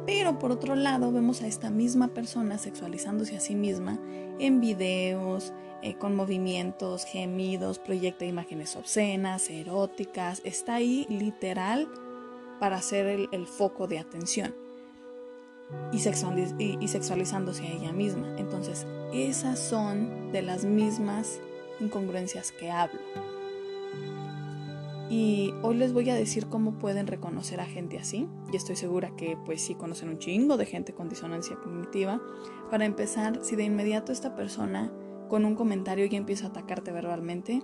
pero 0.06 0.40
por 0.40 0.52
otro 0.52 0.76
lado 0.76 1.12
vemos 1.12 1.42
a 1.42 1.48
esta 1.48 1.70
misma 1.70 2.10
persona 2.10 2.58
sexualizándose 2.58 3.36
a 3.36 3.40
sí 3.40 3.56
misma 3.56 4.00
en 4.40 4.62
videos, 4.62 5.54
eh, 5.82 5.96
con 5.96 6.16
movimientos, 6.16 7.06
gemidos, 7.06 7.80
proyecta 7.80 8.26
imágenes 8.26 8.76
obscenas, 8.76 9.50
eróticas. 9.50 10.42
Está 10.44 10.76
ahí 10.76 11.06
literal 11.10 11.88
para 12.60 12.82
ser 12.82 13.28
el, 13.32 13.48
foco 13.48 13.88
de 13.88 14.00
atención 14.00 14.56
y, 15.92 15.98
y 15.98 16.88
sexualizándose 16.88 17.68
a 17.68 17.72
ella 17.72 17.92
misma. 17.92 18.36
Entonces, 18.38 18.86
esas 19.14 19.60
son 19.60 20.32
de 20.32 20.42
las 20.42 20.66
mismas 20.66 21.40
incongruencias 21.80 22.52
que 22.52 22.72
hablo. 22.72 23.25
Y 25.10 25.54
hoy 25.62 25.76
les 25.76 25.94
voy 25.94 26.10
a 26.10 26.16
decir 26.16 26.48
cómo 26.48 26.80
pueden 26.80 27.06
reconocer 27.06 27.60
a 27.60 27.66
gente 27.66 28.00
así. 28.00 28.28
Y 28.52 28.56
estoy 28.56 28.76
segura 28.76 29.16
que 29.16 29.38
pues 29.46 29.62
sí 29.62 29.76
conocen 29.76 30.10
un 30.10 30.18
chingo 30.18 30.58
de 30.58 30.66
gente 30.66 30.94
con 30.94 31.10
disonancia 31.10 31.58
cognitiva. 31.58 32.22
Para 32.72 32.86
empezar, 32.86 33.40
si 33.44 33.56
de 33.56 33.66
inmediato 33.66 34.12
esta 34.12 34.36
persona 34.36 34.92
con 35.30 35.46
un 35.46 35.56
comentario 35.56 36.06
ya 36.06 36.18
empieza 36.18 36.48
a 36.48 36.50
atacarte 36.50 36.92
verbalmente, 36.92 37.62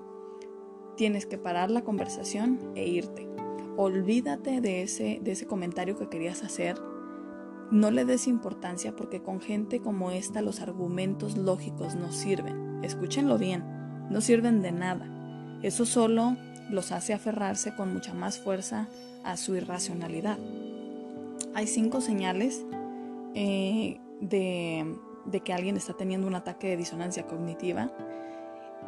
tienes 0.96 1.26
que 1.26 1.40
parar 1.40 1.72
la 1.72 1.84
conversación 1.84 2.60
e 2.76 2.88
irte. 2.88 3.28
Olvídate 3.76 4.62
de 4.62 4.84
ese, 4.84 5.20
de 5.24 5.32
ese 5.32 5.48
comentario 5.48 5.98
que 5.98 6.10
querías 6.10 6.44
hacer. 6.44 6.78
No 7.72 7.90
le 7.90 8.06
des 8.06 8.28
importancia 8.28 8.96
porque 8.96 9.24
con 9.24 9.40
gente 9.40 9.80
como 9.80 10.12
esta 10.12 10.42
los 10.42 10.62
argumentos 10.62 11.38
lógicos 11.38 11.96
no 11.96 12.12
sirven. 12.12 12.84
Escúchenlo 12.84 13.40
bien, 13.40 13.64
no 14.12 14.22
sirven 14.22 14.62
de 14.62 14.72
nada. 14.72 15.21
Eso 15.64 15.86
solo 15.86 16.38
los 16.70 16.92
hace 16.92 17.14
aferrarse 17.14 17.76
con 17.76 17.94
mucha 17.94 18.14
más 18.14 18.40
fuerza 18.40 18.88
a 19.24 19.38
su 19.38 19.56
irracionalidad. 19.56 20.38
Hay 21.54 21.68
cinco 21.68 22.02
señales 22.02 22.66
eh, 23.36 24.00
de, 24.22 24.96
que 25.44 25.54
alguien 25.54 25.78
está 25.78 25.94
teniendo 25.94 26.28
un 26.28 26.36
ataque 26.36 26.70
de 26.70 26.78
disonancia 26.78 27.28
cognitiva 27.28 27.92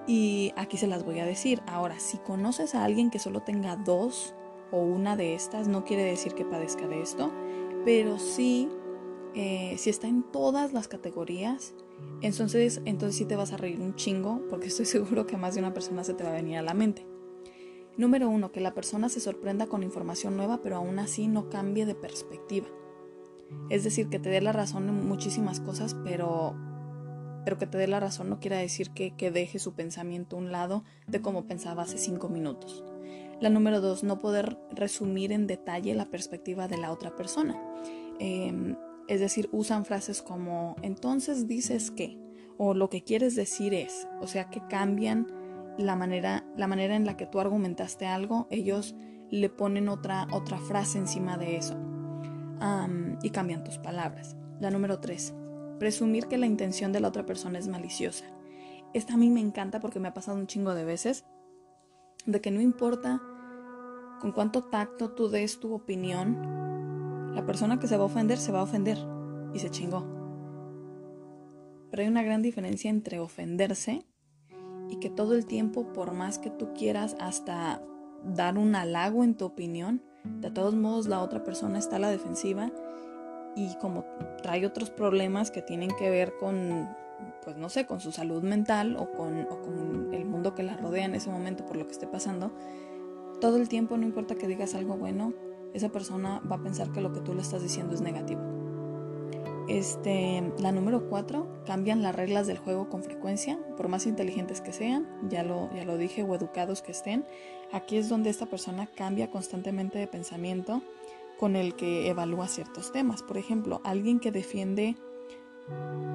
y 0.07 0.53
aquí 0.55 0.77
se 0.77 0.87
las 0.87 1.03
voy 1.03 1.19
a 1.19 1.25
decir. 1.25 1.61
Ahora, 1.67 1.99
si 1.99 2.17
conoces 2.17 2.75
a 2.75 2.83
alguien 2.83 3.09
que 3.09 3.19
solo 3.19 3.41
tenga 3.41 3.75
dos 3.75 4.33
o 4.71 4.77
una 4.79 5.15
de 5.15 5.35
estas, 5.35 5.67
no 5.67 5.83
quiere 5.85 6.03
decir 6.03 6.33
que 6.33 6.45
padezca 6.45 6.87
de 6.87 7.01
esto, 7.01 7.31
pero 7.85 8.17
sí, 8.17 8.69
eh, 9.35 9.75
si 9.77 9.89
está 9.89 10.07
en 10.07 10.23
todas 10.23 10.73
las 10.73 10.87
categorías, 10.87 11.73
entonces, 12.21 12.81
entonces 12.85 13.17
sí 13.17 13.25
te 13.25 13.35
vas 13.35 13.51
a 13.51 13.57
reír 13.57 13.81
un 13.81 13.95
chingo, 13.95 14.41
porque 14.49 14.67
estoy 14.67 14.85
seguro 14.87 15.27
que 15.27 15.37
más 15.37 15.55
de 15.55 15.61
una 15.61 15.73
persona 15.73 16.03
se 16.03 16.13
te 16.13 16.23
va 16.23 16.29
a 16.29 16.33
venir 16.33 16.57
a 16.57 16.61
la 16.61 16.73
mente. 16.73 17.05
Número 17.97 18.27
uno, 18.27 18.51
que 18.51 18.59
la 18.59 18.73
persona 18.73 19.07
se 19.09 19.19
sorprenda 19.19 19.67
con 19.67 19.83
información 19.83 20.35
nueva, 20.35 20.61
pero 20.61 20.77
aún 20.77 20.97
así 20.97 21.27
no 21.27 21.49
cambie 21.49 21.85
de 21.85 21.93
perspectiva. 21.93 22.67
Es 23.69 23.83
decir, 23.83 24.09
que 24.09 24.17
te 24.17 24.29
dé 24.29 24.41
la 24.41 24.51
razón 24.51 24.89
en 24.89 25.07
muchísimas 25.07 25.59
cosas, 25.59 25.95
pero, 26.03 26.55
pero 27.45 27.59
que 27.59 27.67
te 27.67 27.77
dé 27.77 27.87
la 27.87 27.99
razón 27.99 28.29
no 28.29 28.39
quiere 28.39 28.57
decir 28.57 28.91
que, 28.91 29.15
que 29.15 29.29
deje 29.29 29.59
su 29.59 29.73
pensamiento 29.73 30.35
a 30.35 30.39
un 30.39 30.51
lado 30.51 30.83
de 31.05 31.21
como 31.21 31.45
pensaba 31.45 31.83
hace 31.83 31.99
cinco 31.99 32.29
minutos. 32.29 32.83
La 33.41 33.49
número 33.49 33.81
dos, 33.81 34.03
no 34.03 34.21
poder 34.21 34.57
resumir 34.71 35.31
en 35.31 35.45
detalle 35.45 35.93
la 35.93 36.05
perspectiva 36.05 36.67
de 36.67 36.77
la 36.77 36.91
otra 36.91 37.15
persona. 37.15 37.61
Em, 38.19 38.75
es 39.07 39.19
decir, 39.19 39.49
usan 39.51 39.85
frases 39.85 40.21
como 40.21 40.75
entonces 40.81 41.47
dices 41.47 41.91
que 41.91 42.17
o 42.57 42.73
lo 42.73 42.89
que 42.89 43.03
quieres 43.03 43.35
decir 43.35 43.73
es, 43.73 44.07
o 44.21 44.27
sea 44.27 44.49
que 44.49 44.61
cambian 44.67 45.27
la 45.77 45.95
manera, 45.95 46.45
la 46.55 46.67
manera 46.67 46.95
en 46.95 47.05
la 47.05 47.17
que 47.17 47.25
tú 47.25 47.39
argumentaste 47.39 48.05
algo, 48.05 48.47
ellos 48.51 48.95
le 49.29 49.49
ponen 49.49 49.89
otra, 49.89 50.27
otra 50.31 50.59
frase 50.59 50.99
encima 50.99 51.37
de 51.37 51.57
eso 51.57 51.75
y 53.21 53.29
cambian 53.31 53.63
tus 53.63 53.77
palabras. 53.77 54.37
La 54.61 54.71
número 54.71 54.99
tres, 54.99 55.33
presumir 55.79 56.27
que 56.27 56.37
la 56.37 56.45
intención 56.45 56.93
de 56.93 57.01
la 57.01 57.09
otra 57.09 57.25
persona 57.25 57.59
es 57.59 57.67
maliciosa. 57.67 58.25
Esta 58.93 59.15
a 59.15 59.17
mí 59.17 59.29
me 59.29 59.41
encanta 59.41 59.79
porque 59.81 59.99
me 59.99 60.07
ha 60.07 60.13
pasado 60.13 60.37
un 60.37 60.47
chingo 60.47 60.73
de 60.73 60.85
veces, 60.85 61.25
de 62.25 62.39
que 62.39 62.51
no 62.51 62.61
importa 62.61 63.21
con 64.21 64.31
cuánto 64.31 64.63
tacto 64.63 65.11
tú 65.11 65.27
des 65.27 65.59
tu 65.59 65.73
opinión, 65.73 66.62
la 67.33 67.45
persona 67.45 67.79
que 67.79 67.87
se 67.87 67.97
va 67.97 68.03
a 68.03 68.07
ofender 68.07 68.37
se 68.37 68.51
va 68.51 68.59
a 68.59 68.63
ofender 68.63 68.97
y 69.53 69.59
se 69.59 69.69
chingó. 69.69 70.05
Pero 71.89 72.03
hay 72.03 72.09
una 72.09 72.23
gran 72.23 72.41
diferencia 72.41 72.89
entre 72.89 73.19
ofenderse 73.19 74.05
y 74.89 74.97
que 74.97 75.09
todo 75.09 75.35
el 75.35 75.45
tiempo, 75.45 75.93
por 75.93 76.13
más 76.13 76.39
que 76.39 76.49
tú 76.49 76.73
quieras 76.73 77.15
hasta 77.19 77.81
dar 78.23 78.57
un 78.57 78.75
halago 78.75 79.23
en 79.23 79.35
tu 79.35 79.45
opinión, 79.45 80.01
de 80.23 80.51
todos 80.51 80.75
modos 80.75 81.07
la 81.07 81.21
otra 81.21 81.43
persona 81.43 81.79
está 81.79 81.97
a 81.97 81.99
la 81.99 82.09
defensiva 82.09 82.71
y 83.55 83.75
como 83.75 84.05
trae 84.41 84.65
otros 84.65 84.89
problemas 84.89 85.51
que 85.51 85.61
tienen 85.61 85.91
que 85.97 86.09
ver 86.09 86.33
con, 86.37 86.89
pues 87.43 87.57
no 87.57 87.69
sé, 87.69 87.85
con 87.85 87.99
su 87.99 88.11
salud 88.11 88.41
mental 88.43 88.95
o 88.97 89.11
con, 89.11 89.47
el 90.13 90.25
mundo 90.25 90.55
que 90.55 90.63
la 90.63 90.77
rodea 90.77 91.05
en 91.05 91.15
ese 91.15 91.29
momento 91.29 91.65
por 91.65 91.75
lo 91.75 91.85
que 91.85 91.91
esté 91.91 92.07
pasando, 92.07 92.51
todo 93.41 93.57
el 93.57 93.67
tiempo, 93.67 93.97
no 93.97 94.05
importa 94.05 94.35
que 94.35 94.47
digas 94.47 94.73
algo 94.75 94.95
bueno, 94.95 95.33
esa 95.73 95.89
persona 95.89 96.41
va 96.49 96.57
a 96.57 96.63
pensar 96.63 96.91
que 96.91 97.01
lo 97.01 97.11
que 97.13 97.21
tú 97.21 97.33
le 97.33 97.41
estás 97.41 97.61
diciendo 97.61 97.93
es 97.93 98.01
negativo. 98.01 98.41
Este, 99.67 100.43
la 100.59 100.73
número 100.73 101.07
cuatro, 101.09 101.47
cambian 101.65 102.01
las 102.01 102.13
reglas 102.13 102.47
del 102.47 102.57
juego 102.57 102.89
con 102.89 103.01
frecuencia, 103.01 103.57
por 103.77 103.87
más 103.87 104.05
inteligentes 104.05 104.59
que 104.59 104.73
sean, 104.73 105.07
ya 105.29 105.43
lo, 105.43 105.73
ya 105.73 105.85
lo 105.85 105.97
dije, 105.97 106.23
o 106.23 106.35
educados 106.35 106.81
que 106.81 106.91
estén. 106.91 107.25
Aquí 107.71 107.97
es 107.97 108.09
donde 108.09 108.29
esta 108.29 108.45
persona 108.45 108.87
cambia 108.87 109.31
constantemente 109.31 109.99
de 109.99 110.07
pensamiento 110.07 110.81
con 111.39 111.55
el 111.55 111.75
que 111.75 112.09
evalúa 112.09 112.47
ciertos 112.47 112.91
temas. 112.91 113.23
Por 113.23 113.37
ejemplo, 113.37 113.81
alguien 113.83 114.19
que 114.19 114.31
defiende 114.31 114.95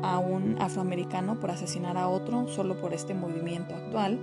a 0.02 0.18
un 0.18 0.60
afroamericano 0.60 1.40
por 1.40 1.50
asesinar 1.50 1.96
a 1.96 2.08
otro 2.08 2.48
solo 2.48 2.80
por 2.80 2.92
este 2.92 3.14
movimiento 3.14 3.74
actual, 3.74 4.18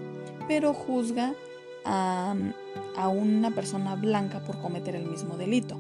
pero 0.48 0.74
juzga 0.74 1.34
a, 1.84 2.36
a 2.98 3.08
una 3.08 3.52
persona 3.52 3.96
blanca 3.96 4.44
por 4.44 4.60
cometer 4.62 4.96
el 4.96 5.10
mismo 5.10 5.38
delito. 5.38 5.78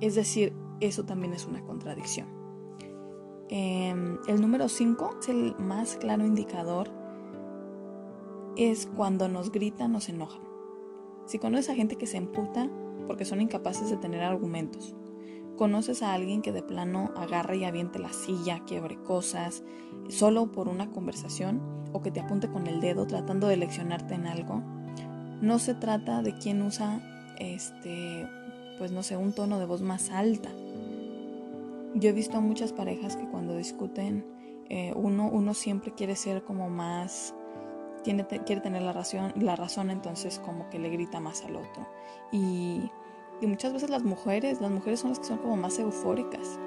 Es 0.00 0.14
decir, 0.14 0.52
eso 0.80 1.04
también 1.04 1.32
es 1.32 1.46
una 1.46 1.62
contradicción. 1.62 2.28
Em, 3.50 4.18
el 4.28 4.40
número 4.40 4.68
5 4.68 5.16
es 5.20 5.28
el 5.28 5.56
más 5.58 5.96
claro 5.96 6.24
indicador. 6.26 6.90
Es 8.56 8.86
cuando 8.96 9.28
nos 9.28 9.50
gritan, 9.50 9.92
nos 9.92 10.08
enojan. 10.08 10.42
Si 11.26 11.38
conoces 11.38 11.70
a 11.70 11.74
gente 11.74 11.96
que 11.96 12.06
se 12.06 12.16
emputa 12.16 12.70
porque 13.06 13.24
son 13.24 13.40
incapaces 13.40 13.90
de 13.90 13.96
tener 13.96 14.22
argumentos, 14.22 14.94
conoces 15.56 16.02
a 16.02 16.14
alguien 16.14 16.42
que 16.42 16.52
de 16.52 16.62
plano 16.62 17.10
agarra 17.16 17.56
y 17.56 17.64
aviente 17.64 17.98
la 17.98 18.12
silla, 18.12 18.64
quiebre 18.64 18.96
cosas, 19.02 19.64
solo 20.08 20.52
por 20.52 20.68
una 20.68 20.90
conversación, 20.90 21.60
o 21.92 22.02
que 22.02 22.10
te 22.10 22.20
apunte 22.20 22.48
con 22.50 22.66
el 22.66 22.80
dedo 22.80 23.06
tratando 23.06 23.48
de 23.48 23.56
leccionarte 23.56 24.14
en 24.14 24.26
algo, 24.26 24.62
no 25.40 25.58
se 25.58 25.74
trata 25.74 26.22
de 26.22 26.34
quien 26.34 26.62
usa 26.62 27.00
este 27.38 28.26
pues 28.78 28.92
no 28.92 29.02
sé, 29.02 29.16
un 29.16 29.32
tono 29.32 29.58
de 29.58 29.66
voz 29.66 29.82
más 29.82 30.10
alta. 30.10 30.50
Yo 31.94 32.10
he 32.10 32.12
visto 32.12 32.36
a 32.36 32.40
muchas 32.40 32.72
parejas 32.72 33.16
que 33.16 33.26
cuando 33.26 33.56
discuten, 33.56 34.24
eh, 34.68 34.92
uno, 34.94 35.28
uno 35.28 35.52
siempre 35.52 35.92
quiere 35.92 36.14
ser 36.14 36.44
como 36.44 36.70
más, 36.70 37.34
tiene, 38.04 38.24
quiere 38.26 38.60
tener 38.60 38.82
la 38.82 38.92
razón, 38.92 39.32
la 39.36 39.56
razón, 39.56 39.90
entonces 39.90 40.38
como 40.38 40.70
que 40.70 40.78
le 40.78 40.90
grita 40.90 41.18
más 41.18 41.44
al 41.44 41.56
otro. 41.56 41.88
Y, 42.30 42.90
y 43.40 43.46
muchas 43.46 43.72
veces 43.72 43.90
las 43.90 44.04
mujeres, 44.04 44.60
las 44.60 44.70
mujeres 44.70 45.00
son 45.00 45.10
las 45.10 45.18
que 45.18 45.26
son 45.26 45.38
como 45.38 45.56
más 45.56 45.78
eufóricas. 45.78 46.58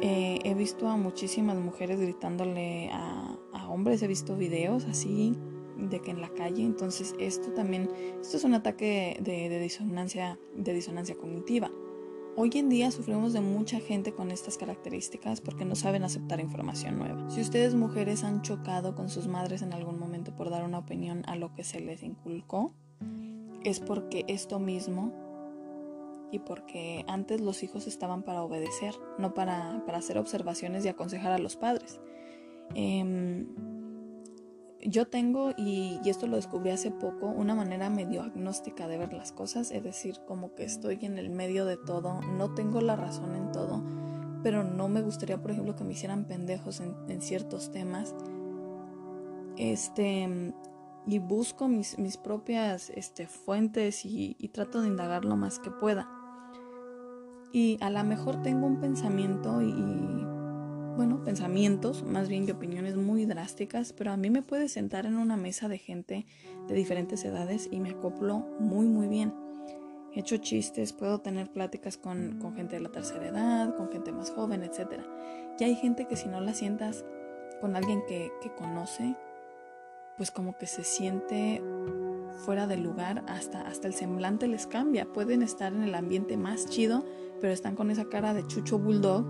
Eh, 0.00 0.40
he 0.42 0.54
visto 0.54 0.88
a 0.88 0.96
muchísimas 0.96 1.56
mujeres 1.56 2.00
gritándole 2.00 2.90
a, 2.92 3.36
a 3.52 3.68
hombres, 3.68 4.02
he 4.02 4.06
visto 4.06 4.36
videos 4.36 4.84
así 4.86 5.38
de 5.76 6.00
que 6.00 6.10
en 6.10 6.20
la 6.20 6.28
calle. 6.30 6.62
Entonces 6.62 7.14
esto 7.18 7.50
también, 7.52 7.90
esto 8.20 8.36
es 8.36 8.44
un 8.44 8.54
ataque 8.54 9.18
de, 9.20 9.60
disonancia, 9.60 10.38
de 10.54 10.72
disonancia 10.72 11.16
cognitiva. 11.16 11.70
Hoy 12.38 12.50
en 12.54 12.68
día 12.68 12.90
sufrimos 12.90 13.32
de 13.32 13.40
mucha 13.40 13.80
gente 13.80 14.12
con 14.12 14.30
estas 14.30 14.58
características 14.58 15.40
porque 15.40 15.64
no 15.64 15.74
saben 15.74 16.04
aceptar 16.04 16.38
información 16.38 16.98
nueva. 16.98 17.30
Si 17.30 17.40
ustedes 17.40 17.74
mujeres 17.74 18.24
han 18.24 18.42
chocado 18.42 18.94
con 18.94 19.08
sus 19.08 19.26
madres 19.26 19.62
en 19.62 19.72
algún 19.72 19.98
momento 19.98 20.36
por 20.36 20.50
dar 20.50 20.64
una 20.64 20.78
opinión 20.78 21.22
a 21.26 21.36
lo 21.36 21.54
que 21.54 21.64
se 21.64 21.80
les 21.80 22.02
inculcó, 22.02 22.74
es 23.64 23.80
porque 23.80 24.24
esto 24.28 24.58
mismo 24.58 25.14
y 26.30 26.40
porque 26.40 27.06
antes 27.08 27.40
los 27.40 27.62
hijos 27.62 27.86
estaban 27.86 28.22
para 28.22 28.42
obedecer, 28.42 28.94
no 29.18 29.32
para, 29.32 29.82
para 29.86 29.98
hacer 29.98 30.18
observaciones 30.18 30.84
y 30.84 30.88
aconsejar 30.88 31.32
a 31.32 31.38
los 31.38 31.56
padres. 31.56 32.00
Eh, 32.74 33.46
yo 34.82 35.06
tengo, 35.06 35.50
y, 35.56 36.00
esto 36.04 36.26
lo 36.26 36.36
descubrí 36.36 36.70
hace 36.70 36.90
poco, 36.90 37.26
una 37.26 37.54
manera 37.54 37.90
medio 37.90 38.22
agnóstica 38.22 38.86
de 38.88 38.98
ver 38.98 39.12
las 39.12 39.32
cosas, 39.32 39.70
es 39.70 39.82
decir, 39.82 40.20
como 40.26 40.54
que 40.54 40.64
estoy 40.64 40.98
en 41.02 41.18
el 41.18 41.30
medio 41.30 41.64
de 41.64 41.76
todo, 41.76 42.20
no 42.22 42.54
tengo 42.54 42.80
la 42.80 42.96
razón 42.96 43.34
en 43.34 43.52
todo, 43.52 43.82
pero 44.42 44.64
no 44.64 44.88
me 44.88 45.02
gustaría, 45.02 45.40
por 45.40 45.50
ejemplo, 45.50 45.74
que 45.74 45.84
me 45.84 45.92
hicieran 45.92 46.24
pendejos 46.24 46.80
en, 46.80 47.20
ciertos 47.20 47.72
temas. 47.72 48.14
Este, 49.56 50.52
y 51.06 51.18
busco 51.18 51.66
mis, 51.68 51.98
mis 51.98 52.16
propias 52.16 52.90
este, 52.90 53.26
fuentes 53.26 54.04
y, 54.04 54.36
y 54.38 54.48
trato 54.48 54.82
de 54.82 54.88
indagar 54.88 55.24
lo 55.24 55.36
más 55.36 55.58
que 55.58 55.70
pueda. 55.70 56.08
Y 57.52 57.78
a 57.80 57.90
lo 57.90 58.04
mejor 58.04 58.42
tengo 58.42 58.66
un 58.66 58.80
pensamiento 58.80 59.62
y, 59.62 60.25
bueno, 60.96 61.22
pensamientos, 61.22 62.02
más 62.02 62.28
bien 62.28 62.46
que 62.46 62.52
opiniones 62.52 62.96
muy 62.96 63.26
drásticas, 63.26 63.92
pero 63.92 64.12
a 64.12 64.16
mí 64.16 64.30
me 64.30 64.42
puede 64.42 64.68
sentar 64.68 65.04
en 65.04 65.18
una 65.18 65.36
mesa 65.36 65.68
de 65.68 65.78
gente 65.78 66.26
de 66.68 66.74
diferentes 66.74 67.24
edades 67.24 67.68
y 67.70 67.80
me 67.80 67.90
acoplo 67.90 68.38
muy, 68.58 68.86
muy 68.86 69.06
bien. 69.06 69.34
He 70.14 70.20
hecho 70.20 70.38
chistes, 70.38 70.94
puedo 70.94 71.20
tener 71.20 71.52
pláticas 71.52 71.98
con, 71.98 72.40
gente 72.56 72.76
de 72.76 72.80
la 72.80 72.90
tercera 72.90 73.26
edad, 73.26 73.76
con 73.76 73.90
gente 73.90 74.10
más 74.10 74.30
joven, 74.30 74.62
etc. 74.62 75.02
Y 75.60 75.64
hay 75.64 75.74
gente 75.76 76.06
que 76.06 76.16
si 76.16 76.28
no 76.28 76.40
la 76.40 76.54
sientas 76.54 77.04
con 77.60 77.76
alguien 77.76 78.02
que, 78.08 78.32
que 78.40 78.50
conoce, 78.54 79.14
pues 80.16 80.30
como 80.30 80.56
que 80.56 80.66
se 80.66 80.82
siente 80.82 81.62
fuera 82.44 82.66
del 82.66 82.82
lugar, 82.82 83.22
hasta, 83.28 83.60
hasta 83.62 83.88
el 83.88 83.94
semblante 83.94 84.48
les 84.48 84.66
cambia. 84.66 85.04
Pueden 85.04 85.42
estar 85.42 85.74
en 85.74 85.82
el 85.82 85.94
ambiente 85.94 86.38
más 86.38 86.66
chido, 86.66 87.04
pero 87.40 87.52
están 87.52 87.76
con 87.76 87.90
esa 87.90 88.06
cara 88.06 88.32
de 88.32 88.46
chucho 88.46 88.78
bulldog 88.78 89.26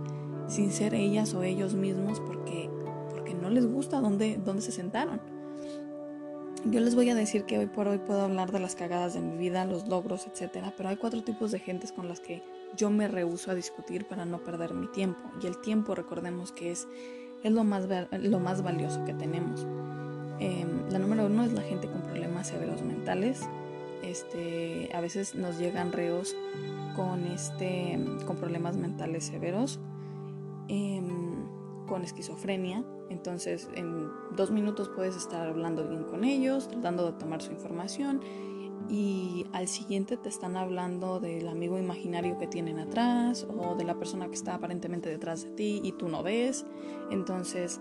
sin 0.48 0.72
ser 0.72 0.94
ellas 0.94 1.34
o 1.34 1.42
ellos 1.42 1.74
mismos 1.74 2.20
porque, 2.20 2.70
porque 3.10 3.34
no 3.34 3.50
les 3.50 3.66
gusta 3.66 4.00
dónde, 4.00 4.40
dónde 4.44 4.62
se 4.62 4.72
sentaron. 4.72 5.20
Yo 6.64 6.80
les 6.80 6.96
voy 6.96 7.08
a 7.10 7.14
decir 7.14 7.44
que 7.44 7.58
hoy 7.58 7.66
por 7.66 7.86
hoy 7.86 7.98
puedo 7.98 8.22
hablar 8.22 8.50
de 8.50 8.58
las 8.58 8.74
cagadas 8.74 9.14
de 9.14 9.20
mi 9.20 9.36
vida, 9.36 9.64
los 9.66 9.86
logros, 9.86 10.26
etc. 10.26 10.72
Pero 10.76 10.88
hay 10.88 10.96
cuatro 10.96 11.22
tipos 11.22 11.52
de 11.52 11.60
gentes 11.60 11.92
con 11.92 12.08
las 12.08 12.18
que 12.18 12.42
yo 12.76 12.90
me 12.90 13.06
rehuso 13.06 13.52
a 13.52 13.54
discutir 13.54 14.06
para 14.06 14.24
no 14.24 14.42
perder 14.42 14.74
mi 14.74 14.88
tiempo. 14.88 15.20
Y 15.40 15.46
el 15.46 15.60
tiempo, 15.60 15.94
recordemos 15.94 16.50
que 16.50 16.72
es, 16.72 16.88
es 17.44 17.52
lo, 17.52 17.62
más, 17.62 17.86
lo 18.10 18.40
más 18.40 18.62
valioso 18.62 19.04
que 19.04 19.14
tenemos. 19.14 19.64
Em, 20.40 20.90
la 20.90 20.98
número 20.98 21.26
uno 21.26 21.44
es 21.44 21.52
la 21.52 21.62
gente 21.62 21.86
con 21.86 22.02
problemas 22.02 22.48
severos 22.48 22.82
mentales. 22.82 23.42
Este, 24.02 24.90
a 24.92 25.00
veces 25.00 25.36
nos 25.36 25.58
llegan 25.58 25.92
reos 25.92 26.34
con, 26.96 27.26
este, 27.26 27.98
con 28.26 28.36
problemas 28.36 28.76
mentales 28.76 29.24
severos, 29.24 29.78
em, 30.68 31.46
con 31.86 32.02
esquizofrenia, 32.02 32.84
entonces, 33.08 33.68
en 33.74 34.10
dos 34.36 34.50
minutos 34.50 34.88
puedes 34.88 35.16
estar 35.16 35.46
hablando 35.46 35.86
bien 35.88 36.04
con 36.04 36.24
ellos, 36.24 36.68
tratando 36.68 37.06
de 37.06 37.18
tomar 37.18 37.40
su 37.40 37.52
información 37.52 38.20
y 38.88 39.46
al 39.52 39.68
siguiente 39.68 40.16
te 40.16 40.28
están 40.28 40.56
hablando 40.56 41.18
del 41.18 41.48
amigo 41.48 41.78
imaginario 41.78 42.38
que 42.38 42.46
tienen 42.46 42.78
atrás 42.78 43.46
o 43.48 43.74
de 43.74 43.84
la 43.84 43.98
persona 43.98 44.28
que 44.28 44.34
está 44.34 44.54
aparentemente 44.54 45.08
detrás 45.08 45.44
de 45.44 45.50
ti 45.50 45.80
y 45.82 45.92
tú 45.92 46.08
no 46.08 46.22
ves. 46.22 46.66
Entonces, 47.10 47.80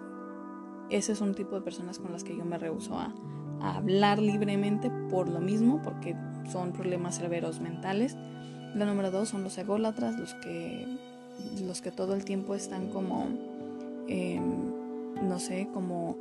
ese 0.89 1.11
es 1.11 1.21
un 1.21 1.33
tipo 1.33 1.55
de 1.55 1.61
personas 1.61 1.99
con 1.99 2.11
las 2.11 2.23
que 2.23 2.35
yo 2.35 2.45
me 2.45 2.57
rehuso 2.57 2.97
a, 2.97 3.13
hablar 3.61 4.19
libremente 4.19 4.91
por 5.09 5.27
lo 5.27 5.39
mismo, 5.39 5.81
porque 5.81 6.15
son 6.51 6.71
problemas 6.71 7.15
severos 7.15 7.61
mentales. 7.61 8.15
La 8.75 8.85
número 8.85 9.09
dos 9.09 9.29
son 9.29 9.43
los 9.43 9.57
ególatras, 9.57 10.19
los 10.19 10.35
que, 10.35 10.85
los 11.61 11.81
que 11.81 11.91
todo 11.91 12.13
el 12.13 12.25
tiempo 12.25 12.55
están 12.55 12.89
como... 12.89 13.27
Em, 14.07 14.75
no 15.21 15.39
sé, 15.39 15.67
como 15.73 16.17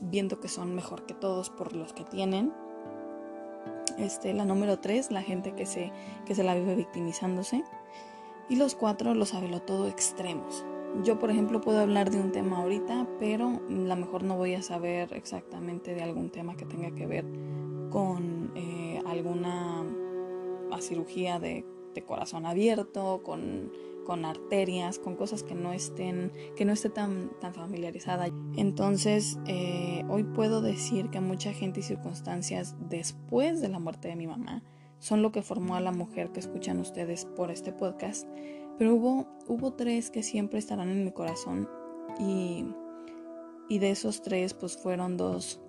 viendo 0.00 0.40
que 0.40 0.48
son 0.48 0.74
mejor 0.74 1.06
que 1.06 1.14
todos 1.14 1.50
por 1.50 1.74
los 1.74 1.92
que 1.92 2.04
tienen. 2.04 2.52
Este, 3.98 4.32
la 4.32 4.44
número 4.44 4.78
tres, 4.78 5.10
la 5.10 5.22
gente 5.22 5.52
que 5.54 5.66
se, 5.66 5.90
que 6.24 6.34
se 6.34 6.44
la 6.44 6.54
vive 6.54 6.76
victimizándose. 6.76 7.64
Y 8.48 8.56
los 8.56 8.74
cuatro, 8.74 9.14
los 9.14 9.32
todo 9.66 9.88
extremos. 9.88 10.64
Yo, 11.04 11.18
por 11.18 11.30
ejemplo, 11.30 11.60
puedo 11.60 11.80
hablar 11.80 12.10
de 12.10 12.18
un 12.18 12.32
tema 12.32 12.62
ahorita, 12.62 13.06
pero 13.20 13.60
a 13.68 13.72
lo 13.72 13.96
mejor 13.96 14.22
no 14.22 14.36
voy 14.36 14.54
a 14.54 14.62
saber 14.62 15.12
exactamente 15.12 15.94
de 15.94 16.02
algún 16.02 16.30
tema 16.30 16.56
que 16.56 16.64
tenga 16.64 16.92
que 16.92 17.06
ver 17.06 17.26
con 17.90 18.52
eh, 18.54 19.02
alguna 19.06 19.84
cirugía 20.80 21.38
de, 21.38 21.64
de 22.00 22.06
corazón 22.06 22.46
abierto, 22.46 23.22
con 23.24 23.70
con 24.08 24.24
arterias, 24.24 24.98
con 24.98 25.16
cosas 25.16 25.42
que 25.42 25.54
no 25.54 25.74
estén, 25.74 26.32
que 26.56 26.64
no 26.64 26.72
esté 26.72 26.88
tan, 26.88 27.30
tan 27.42 27.52
familiarizada. 27.52 28.30
Entonces, 28.56 29.38
eh, 29.46 30.02
hoy 30.08 30.24
puedo 30.24 30.62
decir 30.62 31.10
que 31.10 31.20
mucha 31.20 31.52
gente 31.52 31.80
y 31.80 31.82
circunstancias 31.82 32.74
después 32.88 33.60
de 33.60 33.68
la 33.68 33.78
muerte 33.78 34.08
de 34.08 34.16
mi 34.16 34.26
mamá 34.26 34.62
son 34.98 35.20
lo 35.20 35.30
que 35.30 35.42
formó 35.42 35.74
a 35.74 35.80
la 35.80 35.92
mujer 35.92 36.32
que 36.32 36.40
escuchan 36.40 36.78
ustedes 36.78 37.26
por 37.26 37.50
este 37.50 37.70
podcast. 37.70 38.26
Pero 38.78 38.94
hubo, 38.94 39.26
hubo 39.46 39.74
tres 39.74 40.10
que 40.10 40.22
siempre 40.22 40.58
estarán 40.58 40.88
en 40.88 41.04
mi 41.04 41.12
corazón 41.12 41.68
y, 42.18 42.64
y 43.68 43.78
de 43.78 43.90
esos 43.90 44.22
tres 44.22 44.54
pues 44.54 44.78
fueron 44.78 45.18
dos, 45.18 45.60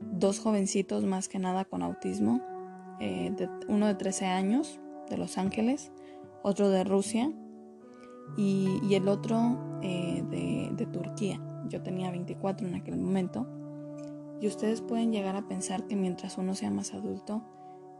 dos 0.00 0.38
jovencitos 0.38 1.04
más 1.04 1.28
que 1.28 1.40
nada 1.40 1.64
con 1.64 1.82
autismo, 1.82 2.40
eh, 3.00 3.34
uno 3.66 3.88
de 3.88 3.96
13 3.96 4.26
años 4.26 4.79
de 5.10 5.18
Los 5.18 5.36
Ángeles, 5.36 5.92
otro 6.42 6.70
de 6.70 6.84
Rusia 6.84 7.30
y, 8.36 8.94
el 8.94 9.08
otro 9.08 9.58
eh, 9.82 10.22
de, 10.30 10.86
Turquía. 10.86 11.40
Yo 11.68 11.82
tenía 11.82 12.10
24 12.10 12.66
en 12.66 12.74
aquel 12.74 12.96
momento. 12.96 13.46
Y 14.40 14.46
ustedes 14.46 14.80
pueden 14.80 15.12
llegar 15.12 15.36
a 15.36 15.46
pensar 15.46 15.86
que 15.86 15.96
mientras 15.96 16.38
uno 16.38 16.54
sea 16.54 16.70
más 16.70 16.94
adulto, 16.94 17.42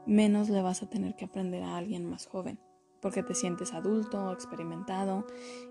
menos 0.07 0.49
le 0.49 0.63
vas 0.63 0.83
a 0.83 0.89
tener 0.89 1.15
que 1.15 1.27
aprender 1.27 1.63
a 1.63 1.77
alguien 1.77 2.09
más 2.09 2.27
joven, 2.27 2.59
porque 3.03 3.23
te 3.23 3.35
sientes 3.35 3.75
adulto, 3.75 4.33
experimentado 4.33 5.27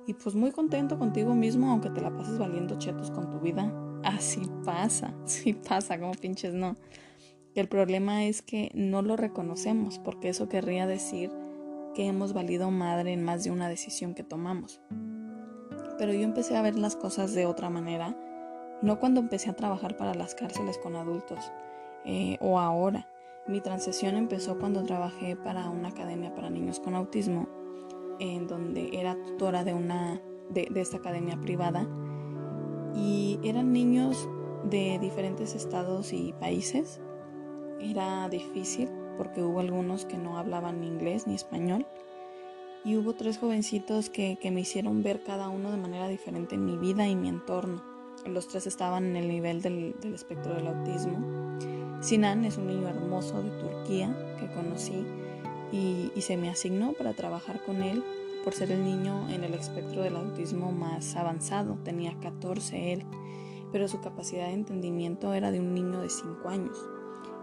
y 0.06 0.13
pues 0.13 0.36
muy 0.36 0.52
contento 0.52 0.99
contigo 0.99 1.34
mismo, 1.34 1.71
aunque 1.71 1.89
te 1.89 2.02
la 2.02 2.15
pases 2.15 2.38
valiendo 2.38 2.78
chetos 2.78 3.10
con 3.10 3.32
tu 3.32 3.39
vida. 3.39 3.73
Así 4.04 4.47
pasa, 4.63 5.13
sí 5.25 5.54
pasa, 5.54 5.99
como 5.99 6.12
pinches 6.13 6.54
no. 6.54 6.75
El 7.60 7.67
problema 7.67 8.26
es 8.26 8.41
que 8.41 8.72
no 8.74 9.02
lo 9.02 9.15
reconocemos, 9.15 10.00
porque 10.00 10.30
eso 10.30 10.50
querría 10.50 10.88
decir 10.88 11.32
que 11.93 12.08
hemos 12.08 12.34
valido 12.34 12.72
madre 12.72 13.13
en 13.13 13.24
más 13.24 13.43
de 13.43 13.52
una 13.52 13.69
decisión 13.69 14.13
que 14.13 14.24
tomamos. 14.24 14.82
Pero 15.98 16.13
yo 16.13 16.22
empecé 16.22 16.56
a 16.56 16.62
ver 16.62 16.78
las 16.78 16.95
cosas 16.95 17.34
de 17.34 17.45
otra 17.45 17.69
manera, 17.69 18.15
no 18.82 19.00
cuando 19.00 19.19
empecé 19.19 19.50
a 19.50 19.56
trabajar 19.56 19.98
para 19.98 20.13
las 20.13 20.36
cárceles 20.36 20.78
con 20.78 20.95
adultos 20.95 21.52
eh, 22.06 22.38
o 22.39 22.60
ahora. 22.60 23.08
Mi 23.48 23.62
transición 23.62 24.15
empezó 24.15 24.58
cuando 24.60 24.84
trabajé 24.84 25.36
para 25.36 25.69
una 25.69 25.89
academia 25.89 26.34
para 26.34 26.50
niños 26.50 26.80
con 26.80 26.95
autismo, 26.95 27.50
en 28.19 28.48
donde 28.48 28.89
era 28.93 29.22
tutora 29.22 29.63
de, 29.63 29.74
una, 29.74 30.22
de, 30.50 30.67
de 30.69 30.82
esta 30.82 30.98
academia 30.98 31.39
privada. 31.41 31.88
Y 32.95 33.39
eran 33.43 33.72
niños 33.72 34.30
de 34.63 35.00
diferentes 35.00 35.56
estados 35.56 36.13
y 36.13 36.34
países. 36.34 37.02
Era 37.80 38.28
difícil 38.30 38.89
porque 39.18 39.44
hubo 39.44 39.60
algunos 39.60 40.06
que 40.06 40.18
no 40.18 40.38
hablaban 40.38 40.82
ni 40.82 40.88
inglés 40.88 41.28
ni 41.28 41.36
español. 41.36 41.86
Y 42.86 42.96
hubo 42.96 43.13
tres 43.13 43.38
jovencitos 43.38 44.10
que, 44.10 44.38
me 44.52 44.62
hicieron 44.62 45.04
ver 45.04 45.24
cada 45.24 45.50
uno 45.50 45.72
de 45.72 45.78
manera 45.78 46.08
diferente 46.08 46.56
en 46.56 46.65
mi 46.65 46.78
vida 46.78 47.08
y 47.08 47.15
mi 47.15 47.28
entorno. 47.28 47.84
Los 48.26 48.48
tres 48.48 48.68
estaban 48.68 49.06
en 49.06 49.15
el 49.18 49.28
nivel 49.28 49.62
del, 49.62 49.96
espectro 50.13 50.56
del 50.56 50.68
autismo. 50.68 51.58
Sinan 52.02 52.46
es 52.46 52.58
un 52.58 52.68
niño 52.68 52.88
hermoso 52.88 53.44
de 53.44 53.50
Turquía 53.50 54.15
que 54.39 54.48
conocí 54.48 55.06
y, 55.74 56.12
y 56.15 56.22
se 56.22 56.38
me 56.38 56.50
asignó 56.50 56.94
para 56.94 57.13
trabajar 57.13 57.62
con 57.65 57.84
él 57.84 58.02
por 58.46 58.54
ser 58.54 58.72
el 58.72 58.86
niño 58.86 59.30
en 59.30 59.44
el 59.44 59.54
espectro 59.54 60.02
del 60.02 60.15
autismo 60.15 60.72
más 60.72 61.18
avanzado. 61.18 61.78
Tenía 61.84 62.18
14 62.22 62.94
él, 62.94 63.06
pero 63.74 63.89
su 63.89 64.00
capacidad 64.00 64.48
de 64.48 64.54
entendimiento 64.54 65.34
era 65.34 65.52
de 65.52 65.60
un 65.60 65.74
niño 65.74 66.00
de 66.00 66.10
5 66.10 66.48
años. 66.48 66.78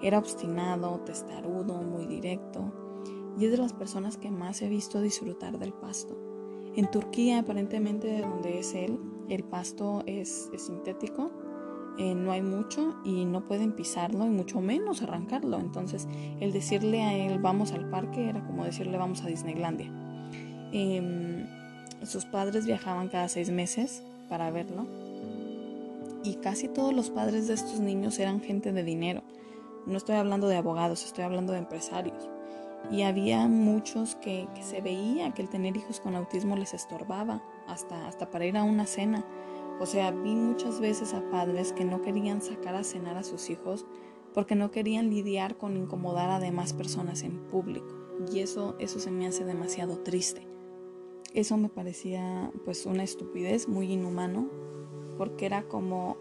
Era 0.02 0.18
obstinado, 0.18 1.00
testarudo, 1.00 1.82
muy 1.82 2.06
directo 2.06 2.72
y 3.38 3.44
es 3.44 3.50
de 3.50 3.58
las 3.58 3.72
personas 3.72 4.16
que 4.16 4.30
más 4.30 4.62
he 4.62 4.68
visto 4.68 5.00
disfrutar 5.00 5.58
del 5.58 5.72
pasto. 5.72 6.16
En 6.74 6.90
Turquía, 6.90 7.38
aparentemente 7.38 8.06
de 8.06 8.20
donde 8.20 8.58
es 8.58 8.74
él, 8.74 8.98
el 9.28 9.44
pasto 9.44 10.02
es, 10.06 10.50
sintético, 10.56 11.30
eh, 11.98 12.14
no 12.14 12.32
hay 12.32 12.42
mucho 12.42 12.96
y 13.04 13.24
no 13.24 13.46
pueden 13.46 13.72
pisarlo 13.72 14.26
y 14.26 14.28
mucho 14.28 14.60
menos 14.60 15.02
arrancarlo. 15.02 15.58
Entonces, 15.58 16.06
el 16.40 16.52
decirle 16.52 17.02
a 17.02 17.14
él 17.14 17.38
vamos 17.38 17.72
al 17.72 17.88
parque 17.88 18.28
era 18.28 18.44
como 18.46 18.64
decirle 18.64 18.98
vamos 18.98 19.22
a 19.22 19.28
Disneylandia. 19.28 19.90
Em, 20.72 21.46
sus 22.04 22.26
padres 22.26 22.66
viajaban 22.66 23.08
cada 23.08 23.28
seis 23.28 23.50
meses 23.50 24.02
para 24.28 24.50
verlo 24.50 24.86
y 26.22 26.34
casi 26.36 26.68
todos 26.68 26.92
los 26.92 27.08
padres 27.08 27.48
de 27.48 27.54
estos 27.54 27.80
niños 27.80 28.18
eran 28.18 28.40
gente 28.40 28.72
de 28.72 28.82
dinero 28.82 29.22
no 29.86 29.96
estoy 29.96 30.16
hablando 30.16 30.48
de 30.48 30.56
abogados, 30.56 31.04
estoy 31.04 31.24
hablando 31.24 31.52
de 31.52 31.60
empresarios. 31.60 32.28
Y 32.90 33.02
había 33.02 33.48
muchos 33.48 34.16
que, 34.16 34.48
se 34.60 34.80
veía 34.80 35.32
que 35.32 35.42
el 35.42 35.48
tener 35.48 35.76
hijos 35.76 36.00
con 36.00 36.14
autismo 36.14 36.56
les 36.56 36.74
estorbaba, 36.74 37.42
hasta, 37.66 38.06
hasta 38.06 38.30
para 38.30 38.46
ir 38.46 38.56
a 38.56 38.64
una 38.64 38.86
cena. 38.86 39.24
O 39.80 39.86
sea, 39.86 40.10
vi 40.10 40.34
muchas 40.34 40.80
veces 40.80 41.14
a 41.14 41.28
padres 41.30 41.72
que 41.72 41.84
no 41.84 42.02
querían 42.02 42.42
sacar 42.42 42.74
a 42.74 42.84
cenar 42.84 43.16
a 43.16 43.24
sus 43.24 43.50
hijos 43.50 43.86
porque 44.34 44.54
no 44.54 44.70
querían 44.70 45.08
lidiar 45.08 45.56
con 45.56 45.76
incomodar 45.76 46.30
a 46.30 46.38
demás 46.38 46.72
personas 46.72 47.22
en 47.22 47.38
público. 47.48 47.86
Y 48.32 48.40
eso, 48.40 48.76
eso 48.78 48.98
se 48.98 49.10
me 49.10 49.26
hace 49.26 49.44
demasiado 49.44 49.98
triste. 49.98 50.46
Eso 51.32 51.56
me 51.56 51.68
parecía 51.68 52.50
pues 52.64 52.86
una 52.86 53.02
estupidez, 53.02 53.68
muy 53.68 53.92
inhumano, 53.92 54.48
porque 55.18 55.46
era 55.46 55.68
como 55.68 56.16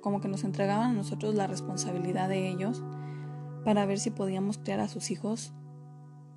como 0.00 0.20
que 0.20 0.28
nos 0.28 0.44
entregaban 0.44 0.90
a 0.90 0.94
nosotros 0.94 1.34
la 1.34 1.46
responsabilidad 1.46 2.28
de 2.28 2.48
ellos 2.48 2.82
para 3.64 3.86
ver 3.86 3.98
si 3.98 4.10
podíamos 4.10 4.58
criar 4.58 4.80
a 4.80 4.88
sus 4.88 5.10
hijos 5.10 5.52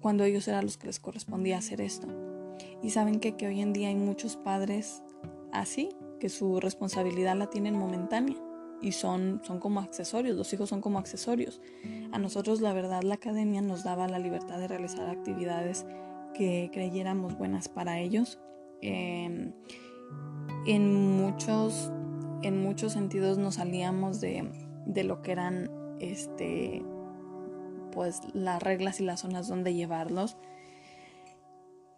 cuando 0.02 0.23
ellos 0.26 0.47
eran 0.47 0.65
los 0.65 0.78
que 0.78 0.88
les 0.88 0.99
correspondía 0.99 1.58
hacer 1.58 1.82
esto. 1.82 2.08
Y 2.82 2.89
saben 2.89 3.19
que, 3.19 3.36
que 3.38 3.47
hoy 3.47 3.62
en 3.62 3.73
día 3.73 3.88
hay 3.88 3.95
muchos 3.95 4.36
padres 4.36 5.02
así, 5.52 5.89
que 6.19 6.30
su 6.30 6.60
responsabilidad 6.60 7.38
la 7.38 7.49
tienen 7.49 7.78
momentánea 7.78 8.38
y 8.82 8.91
son, 8.91 9.41
son 9.43 9.60
como 9.60 9.80
accesorios, 9.80 10.36
los 10.36 10.52
hijos 10.54 10.69
son 10.69 10.82
como 10.82 10.99
accesorios. 10.99 11.62
A 12.12 12.19
nosotros 12.19 12.60
la 12.60 12.73
verdad 12.73 13.02
la 13.04 13.15
academia 13.15 13.62
nos 13.62 13.84
daba 13.84 14.08
la 14.08 14.19
libertad 14.19 14.60
de 14.60 14.67
realizar 14.67 15.10
actividades 15.10 15.86
que 16.34 16.69
creyéramos 16.73 17.38
buenas 17.38 17.69
para 17.69 17.99
ellos. 17.99 18.39
Em, 18.82 19.54
en 20.67 21.17
muchos 21.17 21.91
en 22.43 22.62
muchos 22.62 22.93
sentidos 22.93 23.38
nos 23.38 23.56
salíamos 23.56 24.21
de, 24.21 24.49
lo 25.03 25.21
que 25.21 25.32
eran 25.32 25.71
este 25.99 26.84
pues 27.91 28.21
las 28.34 28.62
reglas 28.62 28.99
y 28.99 29.03
las 29.03 29.19
zonas 29.19 29.47
donde 29.47 29.73
llevarlos, 29.75 30.36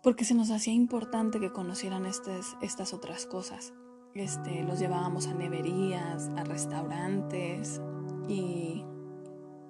porque 0.03 0.25
se 0.25 0.35
nos 0.35 0.51
hacía 0.51 0.73
importante 0.73 1.39
que 1.39 1.53
conocieran 1.53 2.05
estas, 2.05 2.57
estas 2.61 2.93
otras 2.93 3.25
cosas. 3.25 3.73
Este, 4.13 4.63
los 4.63 4.79
llevábamos 4.79 5.27
a 5.27 5.33
neverías, 5.33 6.29
a 6.35 6.43
restaurantes 6.43 7.81
y, 8.27 8.83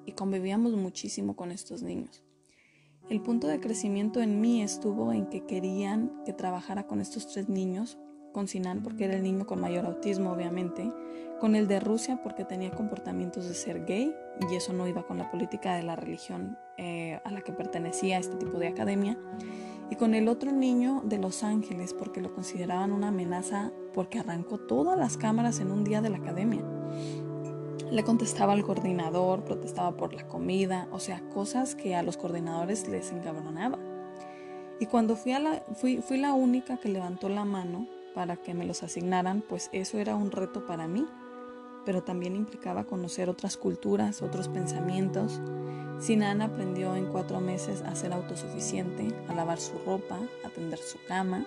y 0.05 0.11
convivíamos 0.13 0.73
muchísimo 0.73 1.35
con 1.35 1.51
estos 1.51 1.83
niños. 1.83 2.23
El 3.07 3.21
punto 3.21 3.45
de 3.45 3.59
crecimiento 3.59 4.19
en 4.19 4.41
mí 4.41 4.63
estuvo 4.63 5.13
en 5.13 5.27
que 5.27 5.45
querían 5.45 6.23
que 6.25 6.33
trabajara 6.33 6.88
con 6.88 7.01
estos 7.01 7.27
tres 7.27 7.49
niños, 7.49 7.99
con 8.36 8.50
Sinan 8.50 8.84
porque 8.84 9.06
era 9.06 9.15
el 9.15 9.24
niño 9.24 9.48
con 9.48 9.62
mayor 9.62 9.86
autismo 9.86 10.34
obviamente, 10.34 10.91
con 11.39 11.56
el 11.56 11.69
de 11.69 11.80
Rusia 11.80 12.19
porque 12.21 12.43
tenía 12.43 12.69
comportamientos 12.69 13.48
de 13.48 13.56
ser 13.56 13.86
gay 13.86 14.13
y 14.52 14.56
eso 14.56 14.74
no 14.74 14.86
iba 14.89 15.08
con 15.08 15.17
la 15.17 15.32
política 15.32 15.76
de 15.76 15.84
la 15.84 15.95
religión 15.95 16.58
eh, 16.78 17.21
a 17.24 17.32
la 17.32 17.39
que 17.39 17.54
pertenecía 17.54 18.19
este 18.19 18.36
tipo 18.36 18.60
de 18.60 18.67
academia, 18.67 19.17
y 19.89 19.95
con 19.95 20.13
el 20.15 20.28
otro 20.28 20.52
niño 20.52 21.02
de 21.06 21.17
Los 21.17 21.43
Ángeles 21.43 21.93
porque 21.93 22.19
lo 22.19 22.34
consideraban 22.34 22.91
una 22.91 23.08
amenaza 23.08 23.71
porque 23.93 24.19
arrancó 24.19 24.58
todas 24.58 25.00
las 25.00 25.15
cámaras 25.15 25.62
en 25.62 25.71
un 25.71 25.86
día 25.86 26.02
de 26.02 26.10
la 26.10 26.17
academia. 26.17 26.65
Le 27.89 28.04
contestaba 28.04 28.52
al 28.52 28.63
coordinador, 28.63 29.45
protestaba 29.45 29.95
por 29.95 30.13
la 30.13 30.28
comida, 30.28 30.89
o 30.91 31.00
sea, 31.00 31.21
cosas 31.30 31.76
que 31.76 31.95
a 31.95 32.04
los 32.04 32.17
coordinadores 32.17 32.89
les 32.89 33.12
encabronaba. 33.12 33.80
Y 34.82 34.88
cuando 34.88 35.15
fui, 35.15 35.32
la, 35.32 35.63
fui, 35.76 36.02
fui 36.02 36.17
la 36.17 36.34
única 36.34 36.78
que 36.78 36.89
levantó 36.89 37.30
la 37.30 37.45
mano 37.45 37.88
para 38.15 38.38
que 38.38 38.54
me 38.54 38.65
los 38.65 38.82
asignaran, 38.82 39.43
pues 39.47 39.69
eso 39.73 39.99
era 39.99 40.15
un 40.15 40.32
reto 40.32 40.65
para 40.65 40.88
mí, 40.88 41.06
pero 41.86 42.01
también 42.01 42.36
implicaba 42.36 42.86
conocer 42.86 43.30
otras 43.30 43.58
culturas, 43.58 44.21
otros 44.21 44.47
pensamientos. 44.47 45.41
Sinan 45.99 46.41
aprendió 46.41 46.95
en 46.95 47.08
cuatro 47.08 47.41
meses 47.41 47.82
a 47.82 47.93
ser 47.95 48.13
autosuficiente, 48.13 49.10
a 49.28 49.36
lavar 49.36 49.60
su 49.60 49.78
ropa, 49.86 50.17
a 50.45 50.49
tender 50.49 50.80
su 50.80 50.97
cama, 51.08 51.45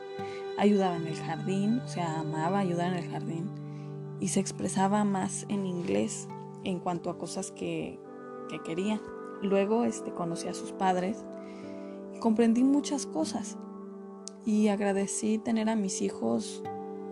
ayudaba 0.59 0.97
en 0.97 1.07
el 1.07 1.17
jardín, 1.17 1.81
o 1.81 1.89
sea, 1.89 2.21
amaba 2.21 2.59
ayudar 2.59 2.93
en 2.93 3.05
el 3.05 3.11
jardín 3.11 3.51
y 4.21 4.29
se 4.29 4.41
expresaba 4.41 5.05
más 5.05 5.47
en 5.49 5.67
inglés 5.67 6.29
en 6.65 6.81
cuanto 6.81 7.09
a 7.09 7.19
cosas 7.19 7.51
que, 7.51 7.99
que 8.51 8.61
quería. 8.63 9.01
Luego 9.43 9.85
este, 9.85 10.13
conocí 10.13 10.49
a 10.49 10.55
sus 10.55 10.73
padres 10.73 11.25
y 12.15 12.19
comprendí 12.19 12.63
muchas 12.63 13.07
cosas 13.07 13.57
y 14.49 14.69
agradecí 14.69 15.37
tener 15.37 15.69
a 15.69 15.77
mis 15.77 16.01
hijos 16.01 16.63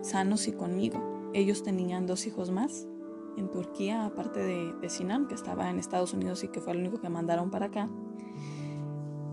sanos 0.01 0.47
y 0.47 0.53
conmigo. 0.53 1.29
Ellos 1.35 1.61
tenían 1.61 2.07
dos 2.07 2.25
hijos 2.25 2.49
más 2.49 2.87
en 3.37 3.51
Turquía, 3.51 4.05
aparte 4.05 4.39
de, 4.39 4.73
de 4.81 4.89
Sinan, 4.89 5.27
que 5.27 5.35
estaba 5.35 5.69
en 5.69 5.77
Estados 5.77 6.15
Unidos 6.15 6.43
y 6.43 6.47
que 6.47 6.61
fue 6.61 6.73
el 6.73 6.79
único 6.79 6.99
que 6.99 7.09
mandaron 7.09 7.51
para 7.51 7.67
acá. 7.67 7.89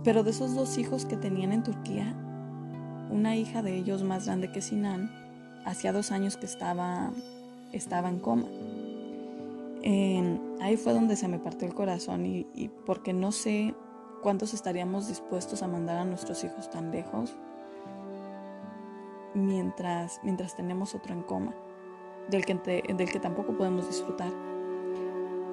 Pero 0.03 0.23
de 0.23 0.33
esos 0.33 0.55
dos 0.55 0.77
hijos 0.77 1.07
que 1.07 1.17
tenían 1.17 1.51
en 1.55 1.62
Turquía, 1.62 2.14
una 3.11 3.37
hija 3.37 3.62
de 3.62 3.75
ellos 3.75 4.03
más 4.03 4.27
grande 4.27 4.53
que 4.53 4.61
Sinan, 4.61 5.11
hacía 5.64 5.90
dos 5.95 6.12
años 6.12 6.37
que 6.37 6.45
estaba, 6.45 7.11
estaba 7.73 8.11
en 8.11 8.19
coma. 8.19 8.49
ahí 10.61 10.77
fue 10.77 10.93
donde 10.93 11.17
se 11.17 11.27
me 11.27 11.38
partió 11.38 11.67
el 11.67 11.73
corazón 11.73 12.27
y 12.27 12.71
porque 12.85 13.14
no 13.14 13.33
sé 13.33 13.75
cuántos 14.23 14.53
estaríamos 14.53 15.09
dispuestos 15.09 15.62
a 15.62 15.69
mandar 15.69 15.97
a 15.97 16.05
nuestros 16.05 16.45
hijos 16.45 16.69
tan 16.69 16.90
lejos 16.90 17.35
mientras, 19.35 20.20
mientras 20.23 20.57
tenemos 20.57 20.94
otro 20.94 21.12
en 21.14 21.23
coma 21.23 21.55
del 22.29 22.44
que, 22.44 22.55
del 22.97 23.11
que 23.11 23.20
tampoco 23.20 23.57
podemos 23.57 23.87
disfrutar. 23.87 24.33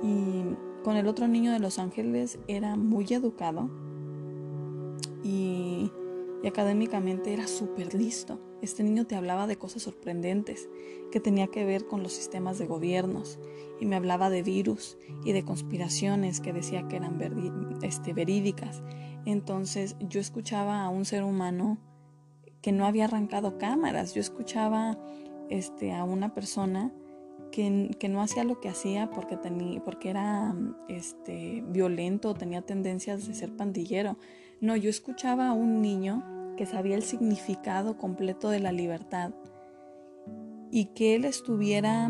Y 0.04 0.56
con 0.84 0.96
el 0.96 1.08
otro 1.08 1.28
niño 1.28 1.52
de 1.52 1.60
Los 1.60 1.80
Ángeles 1.80 2.40
era 2.48 2.76
muy 2.76 3.06
educado 3.10 3.70
y, 5.24 5.92
y 6.44 6.48
académicamente 6.48 7.34
era 7.34 7.48
súper 7.48 7.94
listo. 7.94 8.40
Este 8.62 8.84
niño 8.84 9.06
te 9.06 9.16
hablaba 9.16 9.48
de 9.48 9.58
cosas 9.58 9.84
sorprendentes 9.84 10.70
que 11.12 11.20
tenía 11.20 11.48
que 11.48 11.66
ver 11.66 11.88
con 11.88 12.04
los 12.04 12.14
sistemas 12.14 12.58
de 12.58 12.68
gobiernos 12.68 13.40
y 13.80 13.86
me 13.86 13.96
hablaba 13.96 14.30
de 14.30 14.44
virus 14.44 14.98
y 15.26 15.34
de 15.34 15.44
conspiraciones 15.44 16.40
que 16.40 16.54
decía 16.54 16.88
que 16.88 16.96
eran 16.96 17.20
este, 17.82 18.14
verídicas. 18.14 18.84
Entonces 19.26 19.96
yo 20.00 20.20
escuchaba 20.20 20.84
a 20.84 20.90
un 20.90 21.06
ser 21.06 21.24
humano 21.24 21.78
que 22.62 22.72
no 22.72 22.86
había 22.86 23.06
arrancado 23.06 23.58
cámaras, 23.58 24.14
yo 24.14 24.22
escuchaba 24.22 24.98
este, 25.50 25.94
a 25.94 26.04
una 26.04 26.34
persona 26.34 26.92
que, 27.52 27.96
que, 28.00 28.08
no 28.08 28.22
hacía 28.22 28.44
lo 28.44 28.60
que 28.62 28.70
hacía 28.70 29.10
porque, 29.10 29.36
tenía, 29.36 29.84
porque 29.84 30.10
era 30.10 30.56
este, 30.88 31.64
violento, 31.68 32.34
tenía 32.34 32.62
tendencias 32.62 33.28
de 33.28 33.34
ser 33.34 33.56
pandillero. 33.56 34.18
No, 34.62 34.76
yo 34.76 34.90
escuchaba 34.90 35.50
a 35.50 35.54
un 35.54 35.82
niño 35.82 36.24
que 36.56 36.66
sabía 36.66 36.96
el 36.96 37.04
significado 37.04 37.98
completo 37.98 38.50
de 38.50 38.60
la 38.60 38.72
libertad 38.72 39.32
y 40.72 40.86
que 40.86 41.16
él 41.16 41.26
estuviera, 41.26 42.10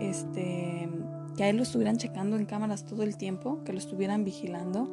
este, 0.00 0.90
que 1.36 1.44
a 1.44 1.48
él 1.48 1.56
lo 1.56 1.62
estuvieran 1.62 1.96
checando 1.96 2.36
en 2.36 2.44
cámaras 2.44 2.84
todo 2.84 3.02
el 3.02 3.16
tiempo, 3.16 3.62
que 3.64 3.72
lo 3.72 3.78
estuvieran 3.78 4.24
vigilando, 4.24 4.90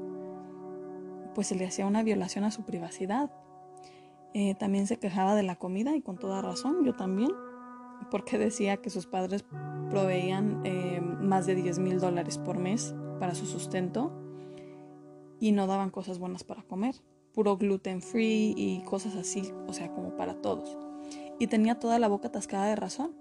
pues 1.35 1.47
se 1.47 1.55
le 1.55 1.65
hacía 1.65 1.85
una 1.85 2.03
violación 2.03 2.45
a 2.45 2.51
su 2.51 2.63
privacidad. 2.63 3.31
Eh, 4.33 4.55
también 4.55 4.87
se 4.87 4.97
quejaba 4.97 5.35
de 5.35 5.43
la 5.43 5.57
comida 5.57 5.95
y 5.95 6.01
con 6.01 6.17
toda 6.17 6.41
razón, 6.41 6.83
yo 6.83 6.95
también, 6.95 7.31
porque 8.09 8.37
decía 8.39 8.77
que 8.77 8.89
sus 8.89 9.05
padres 9.05 9.45
proveían 9.89 10.61
eh, 10.63 11.01
más 11.01 11.45
de 11.45 11.55
10 11.55 11.79
mil 11.79 11.99
dólares 11.99 12.39
por 12.39 12.57
mes 12.57 12.95
para 13.19 13.35
su 13.35 13.45
sustento 13.45 14.11
y 15.39 15.51
no 15.51 15.67
daban 15.67 15.91
cosas 15.91 16.17
buenas 16.17 16.43
para 16.43 16.63
comer, 16.63 16.95
puro 17.33 17.57
gluten 17.57 18.01
free 18.01 18.53
y 18.57 18.81
cosas 18.85 19.15
así, 19.15 19.51
o 19.67 19.73
sea, 19.73 19.91
como 19.93 20.15
para 20.15 20.35
todos. 20.41 20.77
Y 21.39 21.47
tenía 21.47 21.79
toda 21.79 21.99
la 21.99 22.07
boca 22.07 22.29
atascada 22.29 22.67
de 22.67 22.75
razón. 22.75 23.15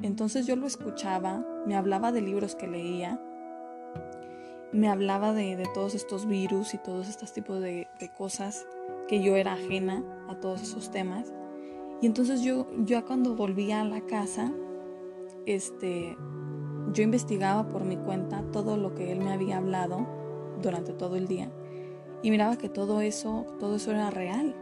Entonces 0.00 0.46
yo 0.46 0.56
lo 0.56 0.66
escuchaba, 0.66 1.44
me 1.66 1.76
hablaba 1.76 2.10
de 2.10 2.22
libros 2.22 2.54
que 2.54 2.68
leía, 2.68 3.20
me 4.72 4.88
hablaba 4.88 5.32
de, 5.32 5.62
todos 5.74 5.94
estos 5.94 6.26
virus 6.26 6.74
y 6.74 6.78
todos 6.78 7.08
estos 7.08 7.32
tipos 7.32 7.60
de, 7.60 7.88
de 7.98 8.12
cosas 8.12 8.66
que 9.08 9.22
yo 9.22 9.36
era 9.36 9.54
ajena 9.54 10.04
a 10.28 10.38
todos 10.38 10.62
esos 10.62 10.90
temas. 10.90 11.32
Y 12.00 12.06
entonces 12.06 12.42
yo, 12.42 12.68
yo 12.84 13.04
cuando 13.04 13.34
volvía 13.34 13.80
a 13.80 13.84
la 13.84 14.02
casa, 14.02 14.52
este, 15.46 16.16
yo 16.92 17.02
investigaba 17.02 17.68
por 17.68 17.84
mi 17.84 17.96
cuenta 17.96 18.44
todo 18.52 18.76
lo 18.76 18.94
que 18.94 19.10
él 19.10 19.20
me 19.20 19.32
había 19.32 19.56
hablado 19.56 20.06
durante 20.62 20.92
todo 20.92 21.16
el 21.16 21.26
día 21.26 21.50
y 22.22 22.30
miraba 22.30 22.56
que 22.58 22.68
todo 22.68 23.00
eso, 23.00 23.46
todo 23.58 23.76
eso 23.76 23.90
era 23.90 24.10
real. 24.10 24.54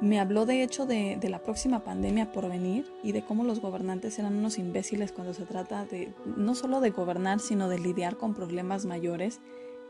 Me 0.00 0.18
habló 0.18 0.46
de 0.46 0.62
hecho 0.62 0.84
de, 0.84 1.16
de, 1.20 1.28
la 1.28 1.42
próxima 1.42 1.84
pandemia 1.84 2.32
por 2.32 2.48
venir 2.48 2.92
y 3.04 3.12
de 3.12 3.24
cómo 3.24 3.44
los 3.44 3.60
gobernantes 3.60 4.18
eran 4.18 4.36
unos 4.36 4.58
imbéciles 4.58 5.12
cuando 5.12 5.32
se 5.32 5.44
trata 5.44 5.84
de 5.84 6.12
no 6.36 6.56
solo 6.56 6.80
de 6.80 6.90
gobernar, 6.90 7.38
sino 7.38 7.68
de 7.68 7.78
lidiar 7.78 8.16
con 8.16 8.34
problemas 8.34 8.84
mayores 8.84 9.40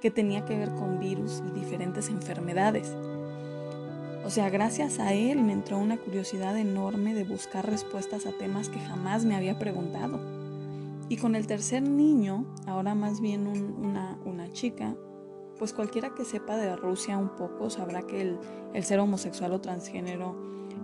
que 0.02 0.10
tenía 0.10 0.44
que 0.44 0.58
ver 0.58 0.70
con 0.74 0.98
virus 0.98 1.42
y 1.48 1.58
diferentes 1.58 2.08
enfermedades. 2.10 2.94
O 4.24 4.30
sea, 4.30 4.50
gracias 4.50 5.00
a 5.00 5.12
él 5.12 5.42
me 5.42 5.52
entró 5.52 5.78
una 5.78 5.98
curiosidad 5.98 6.56
enorme 6.56 7.12
de 7.12 7.24
buscar 7.24 7.68
respuestas 7.68 8.24
a 8.26 8.32
temas 8.32 8.68
que 8.68 8.78
jamás 8.78 9.24
me 9.24 9.34
había 9.34 9.58
preguntado. 9.58 10.20
Y 11.08 11.16
con 11.16 11.34
el 11.34 11.48
tercer 11.48 11.82
niño, 11.82 12.46
ahora 12.66 12.94
más 12.94 13.20
bien 13.20 13.46
una, 13.48 14.52
chica, 14.52 14.94
pues 15.58 15.72
cualquiera 15.72 16.14
que 16.14 16.24
sepa 16.24 16.56
de 16.56 16.76
Rusia 16.76 17.18
un 17.18 17.30
poco 17.30 17.70
sabrá 17.70 18.02
que 18.02 18.36
el, 18.74 18.84
ser 18.84 19.00
homosexual 19.00 19.52
o 19.54 19.60
transgénero 19.60 20.36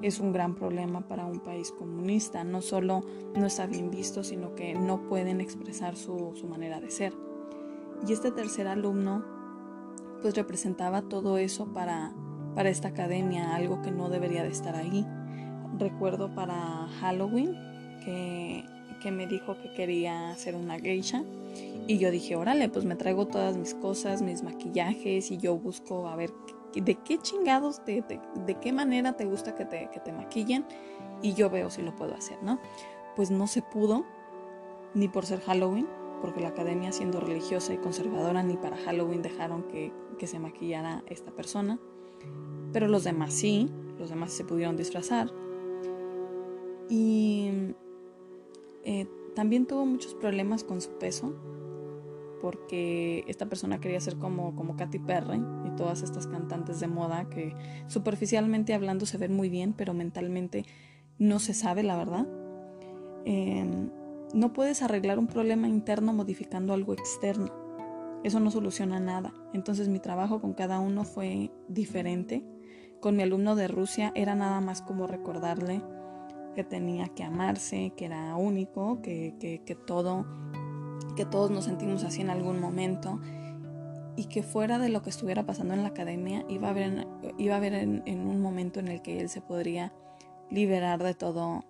es 0.02 0.20
un 0.20 0.32
gran 0.32 0.54
problema 0.54 1.06
para 1.06 1.24
un 1.24 1.40
país 1.40 1.70
comunista. 1.70 2.44
No 2.44 2.60
solo 2.60 3.02
no 3.36 3.46
está 3.46 3.66
bien 3.66 3.90
visto, 3.90 4.24
sino 4.24 4.54
que 4.54 4.74
no 4.74 5.02
pueden 5.08 5.40
expresar 5.40 5.96
su, 5.96 6.32
su 6.34 6.48
manera 6.48 6.80
de 6.80 6.90
ser. 6.90 7.12
Y 8.06 8.12
este 8.12 8.32
tercer 8.32 8.66
alumno, 8.66 9.24
pues 10.22 10.34
representaba 10.34 11.02
todo 11.02 11.38
eso 11.38 11.66
para, 11.72 12.14
para 12.54 12.68
esta 12.68 12.88
academia, 12.88 13.54
algo 13.54 13.82
que 13.82 13.90
no 13.90 14.08
debería 14.08 14.42
de 14.42 14.50
estar 14.50 14.74
ahí. 14.76 15.06
Recuerdo 15.78 16.34
para 16.34 16.88
Halloween 17.00 17.54
que, 18.04 18.64
que 19.00 19.10
me 19.10 19.26
dijo 19.26 19.56
que 19.60 19.72
quería 19.72 20.30
hacer 20.30 20.54
una 20.56 20.78
geisha 20.78 21.22
y 21.86 21.98
yo 21.98 22.10
dije, 22.10 22.36
órale, 22.36 22.68
pues 22.68 22.84
me 22.84 22.96
traigo 22.96 23.26
todas 23.26 23.56
mis 23.56 23.74
cosas, 23.74 24.22
mis 24.22 24.42
maquillajes 24.42 25.30
y 25.30 25.38
yo 25.38 25.56
busco 25.56 26.08
a 26.08 26.16
ver 26.16 26.32
de 26.74 26.94
qué 26.96 27.18
chingados, 27.18 27.84
de, 27.86 28.04
de, 28.46 28.54
qué 28.56 28.72
manera 28.72 29.14
te 29.14 29.24
gusta 29.24 29.54
que 29.54 29.64
te, 29.64 29.88
que 29.92 30.00
te 30.00 30.12
maquillen 30.12 30.66
y 31.22 31.32
yo 31.32 31.48
veo 31.50 31.70
si 31.70 31.82
lo 31.82 31.96
puedo 31.96 32.14
hacer, 32.14 32.42
¿no? 32.42 32.60
Pues 33.16 33.30
no 33.30 33.46
se 33.46 33.62
pudo, 33.62 34.04
ni 34.94 35.08
por 35.08 35.24
ser 35.24 35.40
Halloween, 35.40 35.88
porque 36.20 36.40
la 36.40 36.48
academia 36.48 36.92
siendo 36.92 37.20
religiosa 37.20 37.72
y 37.72 37.78
conservadora, 37.78 38.42
ni 38.42 38.56
para 38.56 38.76
Halloween 38.76 39.22
dejaron 39.22 39.62
que, 39.64 39.92
que 40.18 40.26
se 40.26 40.38
maquillara 40.38 41.02
esta 41.06 41.30
persona 41.30 41.78
pero 42.72 42.88
los 42.88 43.04
demás 43.04 43.32
sí, 43.32 43.68
los 43.98 44.10
demás 44.10 44.32
se 44.32 44.44
pudieron 44.44 44.76
disfrazar. 44.76 45.32
Y 46.88 47.50
eh, 48.84 49.06
también 49.34 49.66
tuvo 49.66 49.84
muchos 49.86 50.14
problemas 50.14 50.64
con 50.64 50.80
su 50.80 50.90
peso. 50.98 51.34
porque 52.40 53.24
esta 53.26 53.46
persona 53.46 53.80
quería 53.80 54.00
ser 54.00 54.16
como, 54.16 54.54
como 54.54 54.76
Katy 54.76 55.00
Perry 55.00 55.42
y 55.66 55.70
todas 55.74 56.02
estas 56.02 56.28
cantantes 56.28 56.78
de 56.78 56.86
moda 56.86 57.28
que 57.28 57.52
superficialmente 57.88 58.74
hablando 58.74 59.06
se 59.06 59.18
ven 59.18 59.34
muy 59.34 59.48
bien, 59.48 59.72
pero 59.72 59.92
mentalmente 59.92 60.64
no 61.18 61.40
se 61.40 61.52
sabe 61.52 61.82
la 61.82 61.96
verdad. 61.96 62.28
Em, 63.24 63.90
no 64.34 64.52
puedes 64.52 64.82
arreglar 64.82 65.18
un 65.18 65.26
problema 65.26 65.68
interno 65.68 66.12
modificando 66.12 66.72
algo 66.72 66.92
externo. 66.92 67.67
Eso 68.24 68.40
no 68.40 68.50
soluciona 68.50 69.00
nada. 69.00 69.32
Entonces 69.52 69.88
mi 69.88 70.00
trabajo 70.00 70.40
con 70.40 70.54
cada 70.54 70.80
uno 70.80 71.04
fue 71.04 71.50
diferente. 71.68 72.44
Con 73.00 73.16
mi 73.16 73.22
alumno 73.22 73.54
de 73.54 73.68
Rusia 73.68 74.12
era 74.14 74.34
nada 74.34 74.60
más 74.60 74.82
como 74.82 75.06
recordarle 75.06 75.82
que 76.54 76.64
tenía 76.64 77.06
que 77.08 77.22
amarse, 77.22 77.92
que 77.96 78.06
era 78.06 78.34
único, 78.34 79.00
que, 79.00 79.36
que, 79.38 79.74
todo, 79.74 80.26
que 81.14 81.24
todos 81.24 81.50
nos 81.50 81.66
sentimos 81.66 82.02
así 82.02 82.20
en 82.20 82.30
algún 82.30 82.60
momento 82.60 83.20
y 84.16 84.24
que 84.24 84.42
fuera 84.42 84.80
de 84.80 84.88
lo 84.88 85.00
que 85.02 85.10
estuviera 85.10 85.46
pasando 85.46 85.74
en 85.74 85.82
la 85.82 85.90
academia 85.90 86.44
iba 86.48 86.66
a 86.66 86.70
haber, 86.70 87.06
iba 87.38 87.54
a 87.54 87.58
haber 87.58 87.74
en, 87.74 88.02
en 88.06 88.26
un 88.26 88.40
momento 88.40 88.80
en 88.80 88.88
el 88.88 89.00
que 89.02 89.20
él 89.20 89.28
se 89.28 89.40
podría 89.40 89.92
liberar 90.50 91.00
de 91.02 91.14
todo 91.14 91.64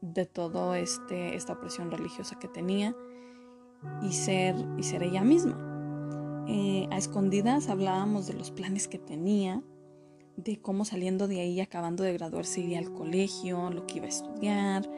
de 0.00 0.26
todo 0.26 0.74
este 0.74 1.34
esta 1.34 1.54
opresión 1.54 1.90
religiosa 1.90 2.38
que 2.38 2.46
tenía 2.46 2.94
y 4.02 4.12
ser 4.12 4.56
y 4.78 4.82
ser 4.82 5.02
ella 5.02 5.22
misma. 5.22 5.58
Eh, 6.46 6.86
a 6.90 6.98
escondidas 6.98 7.68
hablábamos 7.68 8.26
de 8.26 8.34
los 8.34 8.50
planes 8.50 8.86
que 8.86 8.98
tenía 8.98 9.62
de 10.36 10.60
cómo 10.60 10.84
saliendo 10.84 11.28
de 11.28 11.40
ahí 11.40 11.60
acabando 11.60 12.02
de 12.02 12.12
graduarse 12.12 12.60
iría 12.60 12.80
al 12.80 12.92
colegio 12.92 13.70
lo 13.70 13.86
que 13.86 13.98
iba 13.98 14.06
a 14.06 14.10
estudiar. 14.10 14.90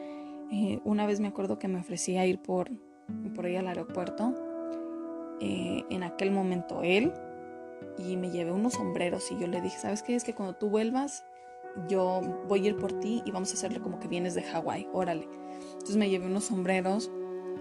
Eh, 0.51 0.79
una 0.83 1.05
vez 1.05 1.19
me 1.19 1.27
acuerdo 1.27 1.59
que 1.59 1.67
me 1.67 1.79
ofrecía 1.79 2.25
ir 2.25 2.41
por 2.41 2.69
por 3.35 3.45
ahí 3.45 3.55
al 3.55 3.67
aeropuerto. 3.67 4.33
Eh, 5.39 5.83
en 5.89 6.03
aquel 6.03 6.31
momento 6.31 6.81
él 6.83 7.13
y 7.97 8.17
me 8.17 8.31
llevé 8.31 8.51
unos 8.51 8.73
sombreros 8.73 9.31
y 9.31 9.39
yo 9.39 9.47
le 9.47 9.61
dije 9.61 9.77
sabes 9.77 10.01
qué 10.01 10.15
es 10.15 10.23
que 10.23 10.33
cuando 10.33 10.55
tú 10.55 10.69
vuelvas 10.69 11.23
yo 11.87 12.21
voy 12.47 12.65
a 12.65 12.69
ir 12.69 12.77
por 12.77 12.93
ti 12.99 13.21
y 13.23 13.31
vamos 13.31 13.51
a 13.51 13.53
hacerle 13.53 13.79
como 13.79 13.99
que 13.99 14.07
vienes 14.07 14.33
de 14.33 14.41
Hawái, 14.41 14.87
órale. 14.93 15.27
Entonces 15.73 15.95
me 15.95 16.09
llevé 16.09 16.25
unos 16.25 16.45
sombreros 16.45 17.11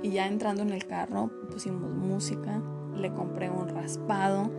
y 0.03 0.11
ya 0.11 0.27
entrando 0.27 0.63
en 0.63 0.71
el 0.71 0.87
carro 0.87 1.31
pusimos 1.51 1.91
música, 1.91 2.63
le 2.95 3.13
compré 3.13 3.51
un 3.51 3.69
raspado, 3.69 4.51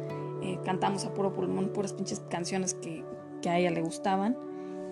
eh, 0.41 0.59
cantamos 0.63 1.05
a 1.05 1.13
puro 1.13 1.33
pulmón 1.33 1.69
puras 1.69 1.93
pinches 1.93 2.21
canciones 2.29 2.73
que, 2.73 3.03
que 3.41 3.49
a 3.49 3.57
ella 3.57 3.71
le 3.71 3.81
gustaban, 3.81 4.37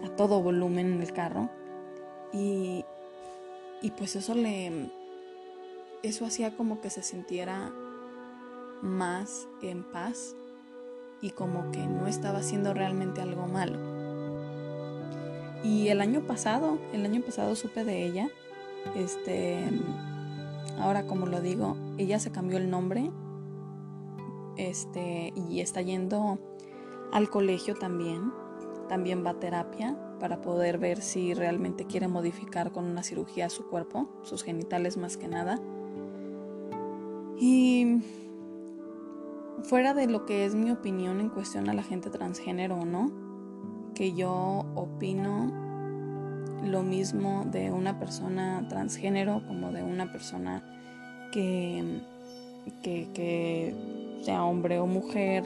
a 0.03 0.09
todo 0.15 0.41
volumen 0.41 0.93
en 0.93 1.01
el 1.01 1.13
carro. 1.13 1.49
Y, 2.33 2.83
y 3.81 3.91
pues 3.91 4.15
eso 4.15 4.33
le... 4.33 4.91
Eso 6.03 6.25
hacía 6.25 6.55
como 6.55 6.81
que 6.81 6.91
se 6.91 7.01
sintiera 7.01 7.71
más 8.83 9.47
en 9.63 9.83
paz 9.83 10.35
y 11.21 11.31
como 11.31 11.71
que 11.71 11.87
no 11.87 12.05
estaba 12.05 12.39
haciendo 12.39 12.75
realmente 12.75 13.21
algo 13.21 13.47
malo. 13.47 13.79
Y 15.63 15.87
el 15.87 16.01
año 16.01 16.21
pasado, 16.27 16.77
el 16.93 17.03
año 17.05 17.21
pasado 17.21 17.55
supe 17.55 17.83
de 17.83 18.05
ella. 18.05 18.29
Este, 18.95 19.67
ahora 20.79 21.05
como 21.05 21.25
lo 21.25 21.41
digo, 21.41 21.77
ella 21.97 22.19
se 22.19 22.31
cambió 22.31 22.57
el 22.57 22.69
nombre. 22.69 23.11
Este, 24.57 25.33
y 25.35 25.59
está 25.59 25.81
yendo 25.81 26.39
al 27.11 27.29
colegio 27.29 27.75
también. 27.75 28.31
También 28.87 29.25
va 29.25 29.31
a 29.31 29.39
terapia 29.39 29.97
para 30.19 30.41
poder 30.41 30.77
ver 30.77 31.01
si 31.01 31.33
realmente 31.33 31.85
quiere 31.85 32.07
modificar 32.07 32.71
con 32.71 32.85
una 32.85 33.03
cirugía 33.03 33.49
su 33.49 33.67
cuerpo, 33.67 34.07
sus 34.23 34.43
genitales 34.43 34.97
más 34.97 35.17
que 35.17 35.27
nada. 35.27 35.59
Y 37.37 38.01
fuera 39.63 39.93
de 39.93 40.07
lo 40.07 40.25
que 40.25 40.45
es 40.45 40.55
mi 40.55 40.71
opinión 40.71 41.19
en 41.19 41.29
cuestión 41.29 41.69
a 41.69 41.73
la 41.73 41.83
gente 41.83 42.09
transgénero 42.09 42.75
o 42.75 42.85
no, 42.85 43.11
que 43.93 44.13
yo 44.13 44.65
opino 44.75 45.64
lo 46.65 46.83
mismo 46.83 47.45
de 47.51 47.71
una 47.71 47.99
persona 47.99 48.65
transgénero 48.67 49.41
como 49.47 49.71
de 49.71 49.83
una 49.83 50.11
persona 50.11 50.63
que, 51.31 52.01
que, 52.81 53.75
sea 54.23 54.43
hombre 54.43 54.79
o 54.79 54.87
mujer, 54.87 55.43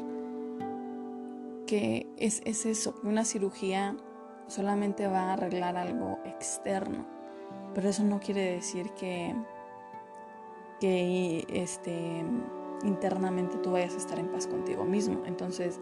que 1.67 2.08
es, 2.17 2.41
es 2.45 2.65
eso, 2.65 2.95
una 3.03 3.25
cirugía 3.25 3.95
solamente 4.47 5.08
va 5.08 5.23
a 5.23 5.34
arreglar 5.34 5.75
algo 5.75 6.19
externo, 6.25 7.05
pero 7.73 7.89
eso 7.89 8.03
no 8.03 8.19
quiere 8.19 8.53
decir 8.53 8.91
que, 8.91 9.36
que 10.79 11.45
este, 11.49 12.23
internamente 12.84 13.58
tú 13.58 13.71
vayas 13.71 13.95
a 13.95 13.97
estar 13.97 14.19
en 14.19 14.27
paz 14.32 14.47
contigo 14.47 14.86
mismo. 14.86 15.23
Entonces, 15.25 15.79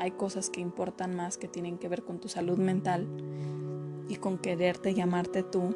hay 0.00 0.12
cosas 0.12 0.50
que 0.50 0.60
importan 0.60 1.14
más 1.14 1.38
que 1.38 1.48
tienen 1.48 1.78
que 1.78 1.88
ver 1.88 2.04
con 2.04 2.18
tu 2.18 2.28
salud 2.28 2.58
mental 2.58 3.06
y 4.08 4.16
con 4.16 4.38
quererte 4.38 4.94
llamarte 4.94 5.42
tú. 5.42 5.74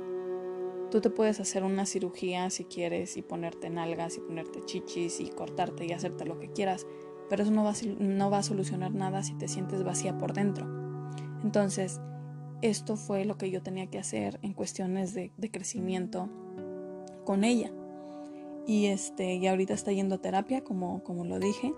Tú 0.91 1.01
te 1.01 1.11
puedes 1.11 1.41
hacer 1.41 1.65
una 1.65 1.87
cirugía 1.87 2.51
si 2.51 2.65
quieres 2.65 3.17
y 3.17 3.23
ponerte 3.23 3.71
nalgas 3.71 4.17
y 4.17 4.21
ponerte 4.21 4.61
chichis 4.65 5.21
y 5.21 5.31
cortarte 5.31 5.87
y 5.87 5.93
hacerte 5.93 6.25
lo 6.25 6.39
que 6.39 6.51
quieras, 6.51 6.87
pero 7.31 7.43
eso 7.43 7.53
no 7.53 7.65
va, 7.65 7.73
no 7.99 8.31
va 8.31 8.39
a 8.39 8.43
solucionar 8.43 8.93
nada 8.93 9.23
si 9.23 9.35
te 9.35 9.49
sientes 9.49 9.85
vacía 9.85 10.19
por 10.19 10.35
dentro. 10.35 10.67
Entonces, 11.43 12.01
esto 12.61 12.97
fue 12.97 13.25
lo 13.25 13.39
que 13.39 13.51
yo 13.51 13.63
tenía 13.63 13.89
que 13.89 13.99
hacer 13.99 14.39
en 14.43 14.53
cuestiones 14.53 15.15
de, 15.15 15.33
de 15.37 15.51
crecimiento 15.51 16.29
con 17.25 17.45
ella. 17.45 17.73
Y, 18.67 18.87
este, 18.87 19.35
y 19.35 19.47
ahorita 19.47 19.75
está 19.75 19.93
yendo 19.93 20.17
a 20.17 20.19
terapia, 20.19 20.63
como, 20.63 21.03
como 21.03 21.25
lo 21.25 21.39
dije 21.39 21.73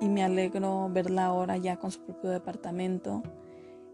y 0.00 0.08
me 0.08 0.24
alegro 0.24 0.88
verla 0.90 1.26
ahora 1.26 1.58
ya 1.58 1.76
con 1.76 1.90
su 1.90 2.00
propio 2.00 2.30
departamento. 2.30 3.22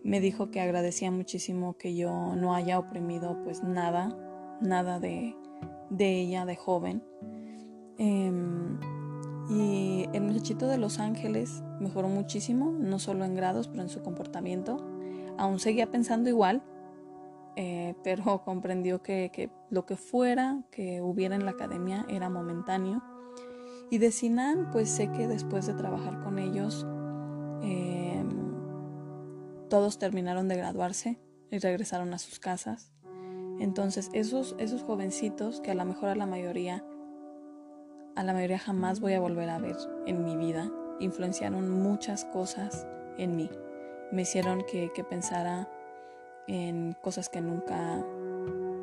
Me 0.07 0.21
dijo 0.21 0.51
que 0.51 0.61
agradecía 0.61 1.11
muchísimo 1.11 1.77
que 1.77 1.97
yo 1.97 2.37
no 2.37 2.55
haya 2.55 2.79
oprimido 2.79 3.43
pues 3.43 3.65
nada, 3.65 4.17
nada 4.61 5.01
de, 5.01 5.35
de 5.91 6.21
ella 6.21 6.45
de 6.47 6.55
joven. 6.55 7.03
Em, 7.99 8.79
y 9.51 10.09
el 10.13 10.23
muchachito 10.23 10.69
de 10.69 10.79
Los 10.79 11.01
Ángeles 11.01 11.65
mejoró 11.81 12.09
muchísimo, 12.09 12.71
no 12.71 12.99
solo 12.99 13.25
en 13.25 13.35
grados, 13.35 13.67
pero 13.69 13.83
en 13.83 13.89
su 13.89 14.03
comportamiento. 14.03 14.79
Aún 15.39 15.59
seguía 15.59 15.91
pensando 15.91 16.29
igual, 16.29 16.63
eh, 17.57 17.95
pero 18.05 18.43
comprendió 18.45 19.03
que, 19.03 19.31
que, 19.33 19.51
lo 19.71 19.87
que 19.87 19.97
fuera 19.97 20.63
que 20.71 21.03
hubiera 21.03 21.35
en 21.35 21.45
la 21.45 21.51
academia 21.51 22.07
era 22.09 22.31
momentáneo 22.31 23.03
y 23.91 23.99
de 23.99 24.11
Sinan, 24.11 24.71
pues 24.73 24.89
sé 24.89 25.11
que 25.13 25.29
después 25.29 25.67
de 25.67 25.75
trabajar 25.75 26.21
con 26.23 26.39
ellos, 26.39 26.87
em, 27.63 28.46
todos 29.69 29.99
terminaron 29.99 30.49
de 30.49 30.57
graduarse 30.57 31.19
y 31.51 31.59
regresaron 31.59 32.13
a 32.15 32.19
sus 32.19 32.39
casas. 32.39 32.93
Entonces, 33.59 34.11
esos, 34.13 34.55
esos 34.59 34.83
jovencitos 34.83 35.61
que 35.61 35.71
a 35.71 35.75
lo 35.75 35.85
mejor 35.85 36.11
a 36.11 36.15
la 36.15 36.27
mayoría, 36.27 36.85
a 38.15 38.23
la 38.23 38.33
mayoría 38.33 38.59
jamás 38.59 39.01
voy 39.01 39.15
a 39.15 39.21
volver 39.21 39.49
a 39.49 39.59
ver 39.59 39.77
en 40.07 40.25
mi 40.25 40.37
vida, 40.37 40.71
influenciaron 41.01 41.71
muchas 41.71 42.25
cosas 42.27 42.87
en 43.19 43.37
mí. 43.37 43.51
Me 44.13 44.23
hicieron 44.23 44.63
que, 44.71 44.91
que 44.95 45.05
pensara 45.05 45.69
en 46.47 46.97
cosas 47.03 47.29
que 47.29 47.41
nunca, 47.41 48.05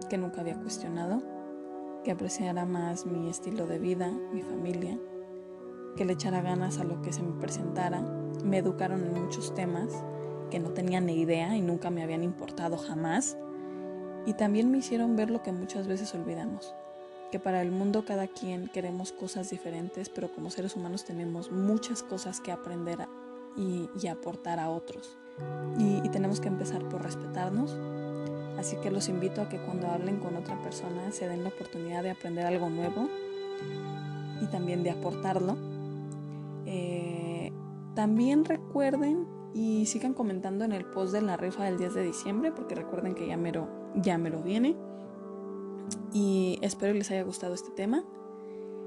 que 0.10 0.18
nunca 0.18 0.42
había 0.42 0.60
cuestionado 0.60 1.22
que 2.04 2.12
apreciara 2.12 2.66
más 2.66 3.06
mi 3.06 3.30
estilo 3.30 3.66
de 3.66 3.80
vida, 3.80 4.12
mi 4.34 4.42
familia, 4.42 5.00
que 5.96 6.06
le 6.06 6.14
echara 6.14 6.42
ganas 6.42 6.80
a 6.80 6.84
lo 6.84 7.02
que 7.02 7.14
se 7.14 7.24
me 7.24 7.40
presentara. 7.40 8.02
Me 8.44 8.58
educaron 8.58 9.04
en 9.04 9.14
muchos 9.24 9.54
temas 9.54 10.04
que 10.54 10.60
no 10.60 10.70
tenía 10.70 11.02
ni 11.02 11.14
idea 11.14 11.58
y 11.58 11.64
nunca 11.64 11.90
me 11.90 12.04
habían 12.04 12.24
importado 12.24 12.78
jamás. 12.78 13.36
Y 14.28 14.34
también 14.34 14.70
me 14.70 14.78
hicieron 14.78 15.16
ver 15.16 15.32
lo 15.32 15.42
que 15.42 15.52
muchas 15.52 15.88
veces 15.88 16.14
olvidamos, 16.14 16.76
que 17.32 17.40
para 17.40 17.64
el 17.64 17.72
mundo 17.72 18.06
cada 18.06 18.28
quien 18.28 18.68
queremos 18.68 19.12
cosas 19.12 19.50
diferentes, 19.50 20.10
pero 20.10 20.32
como 20.32 20.52
seres 20.52 20.76
humanos 20.76 21.06
tenemos 21.06 21.52
muchas 21.52 22.04
cosas 22.04 22.40
que 22.40 22.52
aprender 22.52 23.00
y, 23.58 24.08
aportar 24.08 24.60
a 24.60 24.70
otros. 24.70 25.18
y 25.80 26.08
tenemos 26.10 26.40
que 26.40 26.50
empezar 26.50 26.88
por 26.88 27.02
respetarnos, 27.02 27.76
Así 28.60 28.76
que 28.78 28.92
los 28.92 29.10
invito 29.10 29.42
a 29.42 29.50
que 29.50 29.58
cuando 29.58 29.88
hablen 29.88 30.20
con 30.20 30.36
otra 30.36 30.62
persona 30.62 31.12
se 31.12 31.28
den 31.28 31.42
la 31.42 31.50
oportunidad 31.50 32.04
de 32.04 32.12
aprender 32.12 32.46
algo 32.46 32.70
nuevo 32.70 33.10
y 34.40 34.46
también 34.46 34.84
de 34.84 34.92
aportarlo. 34.92 35.58
Eh, 36.68 37.52
también 37.96 38.46
recuerden 38.46 39.33
y 39.54 39.86
sigan 39.86 40.14
comentando 40.14 40.66
en 40.66 40.72
el 40.72 40.86
post 40.86 41.14
de 41.14 41.22
la 41.22 41.38
rifa 41.38 41.66
del 41.66 41.78
10 41.78 41.94
de 41.94 42.04
diciembre 42.04 42.52
porque 42.52 42.76
recuerden 42.76 43.16
que 43.16 43.28
ya 43.28 43.38
mero, 43.38 43.68
ya 43.96 44.18
mero 44.18 44.42
viene. 44.42 44.76
Y 46.14 46.60
espero 46.62 46.94
les 46.94 47.12
haya 47.12 47.24
gustado 47.24 47.54
este 47.54 47.72
tema. 47.72 48.04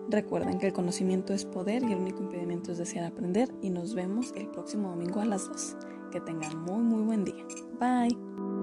Recuerden 0.08 0.58
que 0.58 0.68
el 0.68 0.72
conocimiento 0.72 1.32
es 1.32 1.44
poder 1.44 1.82
y 1.82 1.92
el 1.92 1.98
único 1.98 2.22
impedimento 2.22 2.72
es 2.72 2.78
desear 2.78 3.04
aprender 3.04 3.52
y 3.60 3.70
nos 3.70 3.94
vemos 3.94 4.32
el 4.36 4.48
próximo 4.48 4.90
domingo 4.90 5.20
a 5.20 5.24
las 5.24 5.48
2. 5.48 5.76
Que 6.12 6.20
tengan 6.20 6.62
muy 6.62 6.82
muy 6.82 7.02
buen 7.02 7.24
día. 7.24 7.44
Bye. 7.80 8.55